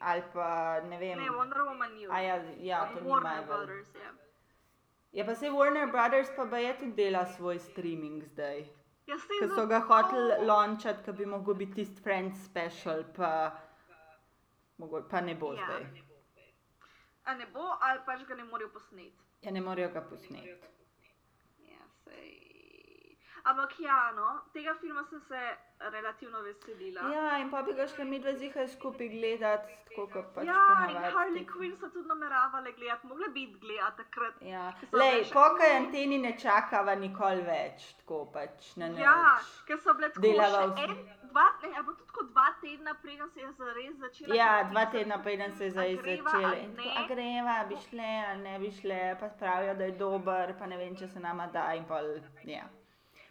ali 0.00 0.22
pa 0.32 0.80
ne 0.80 0.98
vem. 0.98 1.18
Ne, 1.18 1.28
Wonder 1.30 1.60
Woman 1.62 1.92
ni. 1.94 2.02
Ja, 2.02 2.36
ja 2.60 2.86
to 2.94 3.00
ni 3.00 3.10
Warner. 3.10 3.46
Brothers, 3.46 3.94
ja. 3.94 4.12
Ja, 5.12 5.24
pa 5.24 5.34
se 5.34 5.48
Warner 5.48 5.90
Brothers 5.90 6.28
pa 6.36 6.58
je 6.58 6.78
tudi 6.78 6.92
dela 6.94 7.26
svoj 7.26 7.58
streaming 7.58 8.24
zdaj. 8.24 8.60
Ja, 9.06 9.16
Ker 9.40 9.48
za- 9.48 9.54
so 9.54 9.66
ga 9.66 9.80
hoteli 9.80 10.46
launchati, 10.46 11.04
ker 11.04 11.14
bi 11.14 11.26
mogel 11.26 11.54
biti 11.54 11.74
tisti 11.74 12.02
Friends 12.02 12.44
special, 12.44 13.04
pa, 13.12 13.50
pa 15.10 15.20
ne 15.20 15.34
bo 15.34 15.52
Ja. 15.52 15.64
zdaj. 15.64 15.86
A 17.24 17.34
ne 17.34 17.46
bo, 17.46 17.58
ali 17.80 18.00
pač 18.06 18.22
ga 18.24 18.34
ne 18.34 18.44
morejo 18.44 18.68
posneti. 18.68 19.18
Ja, 19.42 19.50
ne 19.50 19.60
morejo 19.60 19.88
ga 19.88 20.00
posneti. 20.02 20.48
Ja, 21.60 21.78
sej. 22.04 22.49
Ampak 23.44 23.80
ja, 23.80 24.12
no, 24.16 24.40
tega 24.52 24.74
filma 24.80 25.04
sem 25.10 25.20
se 25.28 25.40
relativno 25.90 26.42
veselila. 26.42 27.00
Ja, 27.14 27.38
in 27.38 27.50
pa 27.50 27.62
bi 27.62 27.72
ga 27.72 27.86
šli 27.88 28.04
mi 28.04 28.18
dve 28.20 28.34
zihaj 28.36 28.68
skupaj 28.68 29.08
gledati, 29.08 29.76
tako 29.88 30.06
kot 30.12 30.26
pač 30.34 30.46
ja 30.46 30.64
in 30.88 30.94
ponavadi. 30.94 31.14
Harley 31.14 31.44
Quinn 31.48 31.76
so 31.80 31.88
tudi 31.88 32.08
nameravali 32.08 32.72
gledati, 32.72 33.06
mogli 33.06 33.28
biti 33.34 33.58
gledati 33.60 33.96
takrat. 34.02 34.34
Ja, 34.40 34.66
lej, 34.92 35.24
po 35.32 35.44
karanteni 35.58 36.18
ne 36.18 36.34
čakava 36.38 36.94
nikoli 36.94 37.42
več, 37.46 37.94
tako 38.02 38.26
pač 38.34 38.74
na 38.76 38.88
ne. 38.88 39.00
Ja, 39.00 39.38
ker 39.66 39.80
so 39.80 39.94
bile 39.94 40.10
tako 40.12 40.26
Delava 40.26 40.66
vsi. 40.66 40.84
en, 40.84 40.98
dva, 41.32 41.46
ne, 41.62 41.70
ali 41.76 41.86
tudi 41.86 42.06
tako 42.10 42.24
dva 42.32 42.48
tedna, 42.60 42.94
preden 43.02 43.30
se 43.30 43.40
je 43.40 43.52
zares 43.58 43.96
začela. 44.04 44.34
Ja, 44.36 44.50
dva 44.70 44.84
tedna 44.92 45.18
preden 45.22 45.56
se 45.56 45.64
je 45.64 45.70
zdaj 45.70 45.94
A 45.94 46.02
greva, 46.02 46.30
začele. 46.30 46.52
a 46.52 46.60
In 46.66 46.76
tako? 46.76 46.90
A 46.96 47.06
greva, 47.14 47.56
bi 47.68 47.80
šle, 47.88 48.10
ali 48.28 48.42
ne 48.42 48.58
bi 48.58 48.70
šle, 48.80 49.00
pa 49.20 49.32
pravijo, 49.40 49.74
da 49.74 49.84
je 49.84 49.96
dober, 50.04 50.54
pa 50.58 50.66
ne 50.66 50.76
vem, 50.76 50.92
če 50.96 51.08
se 51.08 51.20
nama 51.20 51.46
da 51.46 51.72
in 51.74 51.88
pol, 51.88 52.12
ja. 52.44 52.68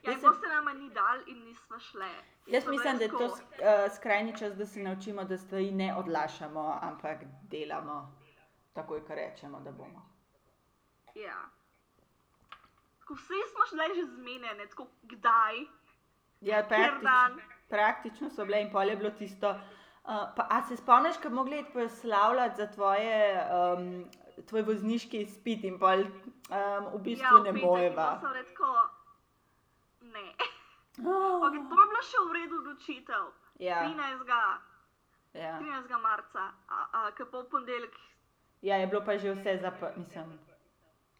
Ja, 0.03 0.11
Jaz 0.11 0.21
to 0.21 0.33
se 0.33 0.47
nama 0.47 0.73
ni 0.73 0.89
dal 0.89 1.19
in 1.27 1.43
nismo 1.45 1.79
šle. 1.79 2.09
Jaz 2.47 2.63
So 2.63 2.69
bile 2.69 2.83
mislim, 2.83 2.97
da 2.97 3.03
je 3.03 3.09
to 3.09 3.27
sk- 3.27 3.85
eh, 3.85 3.89
skrajni 3.95 4.37
čas, 4.37 4.55
da 4.55 4.65
se 4.65 4.79
naučimo, 4.79 5.23
da 5.23 5.37
stvari 5.37 5.71
ne 5.71 5.95
odlašamo, 5.95 6.79
ampak 6.81 7.17
delamo 7.41 8.15
takoj, 8.73 9.05
ko 9.05 9.15
rečemo, 9.15 9.59
da 9.59 9.71
bomo. 9.71 10.09
Ja. 11.15 11.49
Tako 12.99 13.13
vsi 13.13 13.39
smo 13.51 13.65
šli 13.69 13.95
že 13.95 14.05
zmenjene, 14.05 14.67
tako 14.67 14.87
kdaj. 15.01 15.55
Ja, 16.41 16.61
dan. 16.61 17.39
praktično, 17.69 18.29
so 18.29 18.45
bile 18.45 18.61
in 18.61 18.71
pol 18.71 18.89
je 18.89 18.95
bilo 18.95 19.09
tisto. 19.09 19.49
Uh, 19.49 20.15
pa, 20.35 20.47
a 20.49 20.61
se 20.61 20.77
spomniš, 20.77 21.17
ko 21.21 21.29
mogli 21.29 21.59
iti 21.59 21.73
proslavljati 21.73 22.57
za 22.57 22.67
tvoje, 22.67 23.41
um, 23.77 24.09
tvoj 24.47 24.61
vozniški 24.61 25.21
izpit 25.21 25.63
in 25.63 25.79
pol 25.79 25.99
um, 26.01 26.87
v 26.93 27.01
bistvu 27.03 27.37
ja, 27.37 27.43
ne 27.43 27.53
mojeva. 27.53 28.05
pa 28.21 28.27
so 28.27 28.33
bile 28.33 28.45
tako, 28.45 28.89
ne. 30.01 30.33
Oh, 31.05 31.47
Okay, 31.47 31.61
to 31.69 31.75
je 31.81 31.87
bila 31.87 32.01
še 32.03 32.19
v 32.19 32.31
redu 32.35 32.55
odločitev. 32.59 33.23
ja, 33.59 33.77
13. 33.87 34.25
ja. 35.33 35.53
13. 35.59 36.01
marca, 36.01 36.43
ki 37.15 37.23
pa 37.31 37.37
v 37.39 37.49
ponedeljek. 37.49 37.95
ja, 38.61 38.75
je 38.77 38.87
bilo 38.87 39.01
pa 39.05 39.17
že 39.17 39.33
vse 39.33 39.57
zaprto, 39.61 39.99
mislim. 39.99 40.39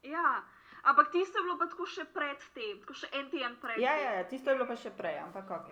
Ja, 0.03 0.43
ampak 0.83 1.11
tisto 1.11 1.39
je 1.39 1.43
bilo 1.43 1.57
pa 1.57 1.65
tako 1.67 1.85
še 1.85 2.05
pred 2.13 2.39
tem, 2.53 2.79
tako 2.81 2.93
še 2.93 3.07
en 3.11 3.29
teden 3.29 3.55
pred. 3.61 3.79
Ja, 3.79 3.95
ja, 3.95 4.11
ja, 4.19 4.23
tisto 4.23 4.49
je 4.51 4.55
bilo 4.55 4.67
pa 4.67 4.75
še 4.75 4.91
prej, 4.91 5.17
ampak 5.19 5.51
ok. 5.51 5.69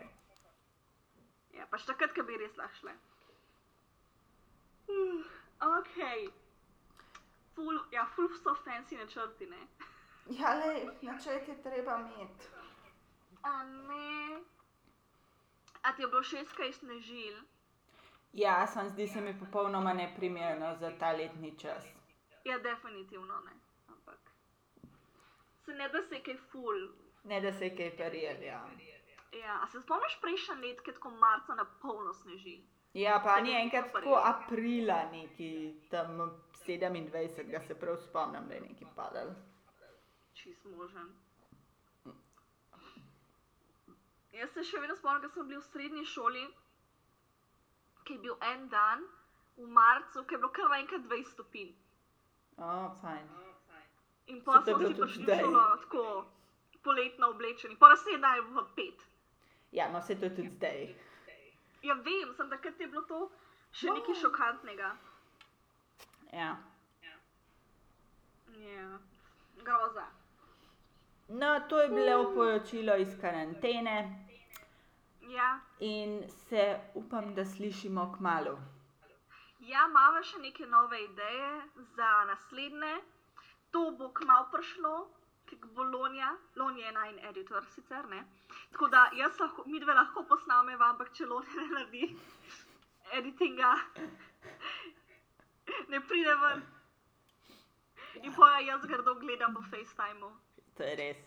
ja 1.58 1.66
pač 1.72 1.86
takrat, 1.86 2.14
ko 2.16 2.24
bi 2.24 2.38
res 2.38 2.56
lahko 2.58 2.76
šle. 2.80 2.94
Uh, 4.88 5.24
ok. 5.80 5.98
Ful, 7.56 7.80
ja, 7.92 8.06
ful 8.16 8.30
so 8.38 8.54
fancy 8.64 8.96
načrti, 8.96 9.48
ne. 9.50 9.68
Ja, 10.30 10.54
le, 10.60 10.92
načet 11.02 11.48
je 11.48 11.56
treba 11.64 11.98
imeti. 12.00 12.48
A 13.42 13.64
ne. 13.64 14.40
A 15.82 15.96
ti 15.96 16.02
je 16.02 16.08
bilo 16.08 16.24
šest, 16.24 16.52
kaj 16.58 16.74
snežil? 16.74 17.38
Ja, 18.34 18.68
sem 18.68 18.90
zdi 18.90 19.08
se 19.08 19.22
mi 19.22 19.40
popolnoma 19.40 19.94
neprimerno 19.94 20.76
za 20.80 20.92
ta 21.00 21.12
letni 21.12 21.60
čas. 21.60 21.86
Ja, 22.46 22.60
definitivno 22.60 23.40
ne. 23.46 23.52
Ampak. 23.88 24.20
Se 25.66 25.72
ne 25.72 25.90
da 25.90 26.02
se 26.02 26.24
kaj 26.24 26.38
ful. 26.52 26.88
Ne, 27.24 27.42
da 27.42 27.54
se 27.54 27.66
je 27.66 27.78
kaj 27.78 27.98
perijel, 27.98 28.44
ja. 28.44 28.62
Ja, 29.32 29.60
a 29.64 29.68
se 29.68 29.82
spomniš 29.82 30.20
prejšnji 30.22 30.56
let, 30.56 30.82
ki 30.82 30.90
je 30.90 30.94
tako 30.94 31.10
marca 31.10 31.56
na 31.56 31.66
polno 31.82 32.14
snežil? 32.14 32.62
Ja, 32.94 33.20
pa 33.24 33.40
ni 33.42 33.52
enkrat 33.54 33.92
tako 33.94 34.10
je. 34.10 34.22
aprila, 34.24 35.04
neki 35.12 35.76
tam 35.92 36.20
27, 36.68 37.52
ga 37.52 37.62
se 37.68 37.80
prav 37.80 37.98
spomnim, 37.98 38.48
da 38.48 38.54
je 38.54 38.62
neki 38.62 38.86
padal. 38.96 39.28
Čist 40.34 40.66
možen. 40.66 41.27
Jaz 44.38 44.54
se 44.54 44.64
še 44.70 44.80
vedno 44.82 44.96
spomnim, 44.96 45.22
da 45.24 45.30
sem 45.34 45.48
bil 45.50 45.60
v 45.62 45.66
srednji 45.66 46.04
šoli, 46.06 46.44
ki 48.06 48.18
je 48.18 48.24
bil 48.26 48.36
en 48.52 48.68
dan 48.70 49.06
v 49.58 49.68
marcu, 49.78 50.24
ki 50.24 50.36
je 50.36 50.42
bilo 50.44 50.52
kar 50.54 50.76
enkrat 50.78 51.08
20 51.10 51.32
stopinj. 51.32 51.72
O, 52.58 52.74
fajn. 53.02 53.32
In 54.28 54.42
pa 54.46 54.60
smo 54.62 54.78
bilo 54.78 54.92
si 54.92 55.00
tudi 55.00 55.02
prišli 55.02 55.26
v 55.26 55.40
šolo 55.42 55.64
tako 55.84 56.04
poletno 56.84 57.32
oblečeni, 57.34 57.78
pa 57.82 57.90
nas 57.90 58.06
je 58.06 58.18
naj 58.18 58.44
v 58.52 58.66
pet. 58.76 59.02
Ja, 59.72 59.90
no 59.92 60.02
se 60.02 60.16
to 60.16 60.30
je 60.30 60.36
tudi 60.36 60.50
zdaj. 60.50 60.86
Ja, 61.84 61.98
vem, 62.06 62.34
sem 62.38 62.50
takrat 62.50 62.80
je 62.80 62.88
bilo 62.88 63.04
to 63.10 63.24
še 63.72 63.90
nekaj 63.90 64.20
šokantnega. 64.22 64.94
Ja. 66.34 66.54
Ja, 68.62 68.88
groza. 69.64 70.06
No, 71.28 71.60
to 71.70 71.82
je 71.82 71.90
bilo 71.90 72.32
poročilo 72.34 72.96
iz 72.98 73.18
karantene 73.22 74.27
Ja, 75.28 75.60
in 75.80 76.30
se 76.30 76.80
upam, 76.96 77.36
da 77.36 77.46
slišimo 77.46 78.14
k 78.16 78.20
malu. 78.20 78.58
ja 79.60 79.84
imamo 79.90 80.22
še 80.24 80.40
neke 80.40 80.66
nove 80.66 81.04
ideje 81.04 81.50
za 81.96 82.26
naslednje. 82.30 82.94
To 83.72 83.92
bo 84.00 84.08
kmalo 84.14 84.48
prišlo, 84.52 84.94
ki 85.50 85.58
bo 85.76 85.84
Lonja, 85.84 86.30
Lonja 86.56 86.86
je 86.86 86.92
najn 86.92 87.20
editor 87.30 87.66
sicer, 87.74 88.08
ne. 88.08 88.24
Tako 88.72 88.88
da 88.88 89.10
jaz 89.18 89.40
lahko, 89.40 89.64
mi 89.66 89.80
dve 89.80 89.94
lahko 89.94 90.24
posnameva, 90.30 90.94
ampak 90.94 91.12
če 91.14 91.28
Lonja 91.28 91.60
ne 91.60 91.68
naredi 91.74 92.18
editinga, 93.20 93.74
ne 95.92 96.02
pride 96.08 96.36
ven. 96.44 96.66
In 98.24 98.34
pa 98.34 98.60
jaz 98.64 98.86
grdo 98.88 99.16
gledam 99.20 99.54
po 99.54 99.62
FaceTimeu. 99.72 100.32
To 100.78 100.84
je 100.84 100.96
res. 100.96 101.24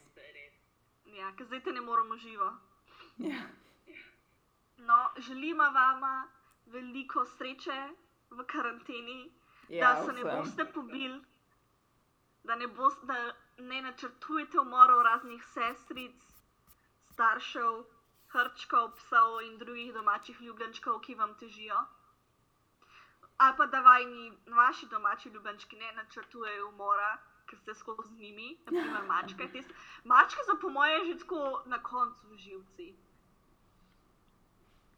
Ja, 1.11 1.33
ker 1.37 1.47
zdaj 1.47 1.67
te 1.67 1.73
ne 1.73 1.81
moremo 1.85 2.17
živo. 2.17 2.55
Ja. 3.19 3.45
No, 4.89 4.99
želimo 5.17 5.65
vama 5.71 6.29
veliko 6.67 7.25
sreče 7.25 7.81
v 8.31 8.47
karanteni, 8.47 9.33
Ja, 9.69 9.93
da 9.95 10.07
se 10.07 10.13
ne 10.13 10.25
boste 10.25 10.65
pobili, 10.73 11.21
da 12.45 12.55
ne, 12.57 12.67
bos, 12.67 12.95
da 13.03 13.15
ne 13.59 13.83
načrtujete 13.83 14.59
umorov 14.61 15.03
raznih 15.03 15.45
sestric, 15.55 16.25
staršev, 17.13 17.85
hrčkov, 18.33 18.95
psov 18.97 19.41
in 19.47 19.59
drugih 19.59 19.93
domačih 19.95 20.41
ljubljenčkov, 20.41 21.01
ki 21.01 21.15
vam 21.15 21.35
težijo. 21.39 21.79
Ali 23.37 23.57
pa 23.57 23.67
da 23.67 23.81
vajni, 23.81 24.33
vaši 24.47 24.87
domači 24.87 25.29
ljubljenčki 25.29 25.77
ne 25.77 25.93
načrtujejo 25.93 26.69
umora, 26.69 27.13
ker 27.47 27.59
ste 27.59 27.75
skozi 27.75 28.09
z 28.09 28.19
njimi, 28.19 28.49
naprimer 28.67 29.07
mačke. 29.07 29.49
Tist, 29.53 29.71
mačke 30.05 30.45
so 30.47 30.59
po 30.61 30.69
moje 30.71 30.99
že 31.07 31.19
tako 31.23 31.63
na 31.67 31.83
koncu 31.83 32.37
živci. 32.37 32.91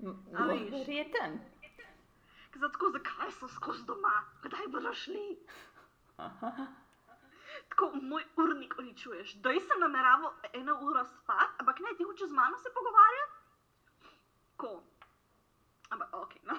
Verjeten. 0.02 1.40
Zato, 2.54 2.90
zakaj 2.90 3.32
so 3.32 3.48
skozi 3.48 3.84
doma, 3.86 4.24
kdaj 4.42 4.68
bodo 4.68 4.94
šli? 4.94 5.38
Tako 7.68 7.92
moj 8.02 8.24
urnik 8.36 8.74
uničuješ. 8.78 9.34
Doj 9.34 9.60
sem 9.60 9.80
nameraval 9.80 10.32
eno 10.52 10.78
uro 10.82 11.04
spati, 11.04 11.54
ampak 11.58 11.80
ne 11.80 11.94
ti 11.96 12.04
hočeš 12.04 12.28
z 12.28 12.32
mano 12.32 12.58
se 12.58 12.70
pogovarjati? 12.74 13.32
Ko? 14.56 14.82
Ampak 15.90 16.08
ok, 16.12 16.34
no. 16.42 16.54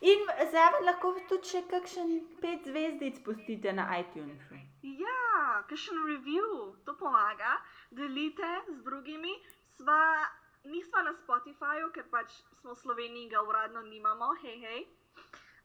In 0.00 0.22
zraven 0.50 0.86
lahko 0.88 1.12
tudi 1.28 1.48
še 1.48 1.60
kakšen 1.68 2.12
pet 2.40 2.64
zvezdic 2.64 3.18
pustite 3.24 3.72
na 3.72 3.84
iTunesu. 4.00 4.60
ja, 4.82 5.64
kakšen 5.68 5.98
review, 6.06 6.76
to 6.86 6.94
pomaga, 6.96 7.58
delite 7.90 8.48
z 8.68 8.78
drugimi. 8.84 9.34
Sva, 9.76 10.24
nisva 10.64 11.02
na 11.02 11.12
Spotifyju, 11.12 11.92
ker 11.92 12.08
pač 12.10 12.32
smo 12.60 12.72
v 12.72 12.80
Sloveniji 12.80 13.28
ga 13.28 13.42
uradno 13.44 13.82
nimamo, 13.82 14.32
hej, 14.42 14.56
hej. 14.60 14.80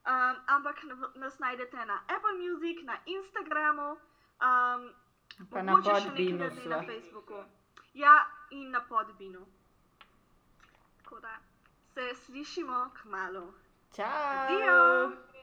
Um, 0.05 0.35
ampak 0.47 0.83
nas 1.15 1.39
najdete 1.39 1.85
na 1.85 2.03
Apple 2.07 2.35
Music, 2.37 2.83
na 2.83 2.99
Instagramu, 3.05 3.95
um, 4.43 4.91
Pa 5.51 5.63
na 5.63 5.79
dne 5.79 6.51
na. 6.67 6.83
Facebooku. 6.83 7.39
Ja, 7.93 8.27
in 8.51 8.71
na 8.71 8.81
Podbinu. 8.89 9.45
Tako 11.03 11.19
da 11.19 11.37
se 11.93 12.15
slišimo 12.25 12.89
k 12.93 13.05
malu. 13.05 13.53
Čau! 13.95 14.05
Adijo! 14.05 15.34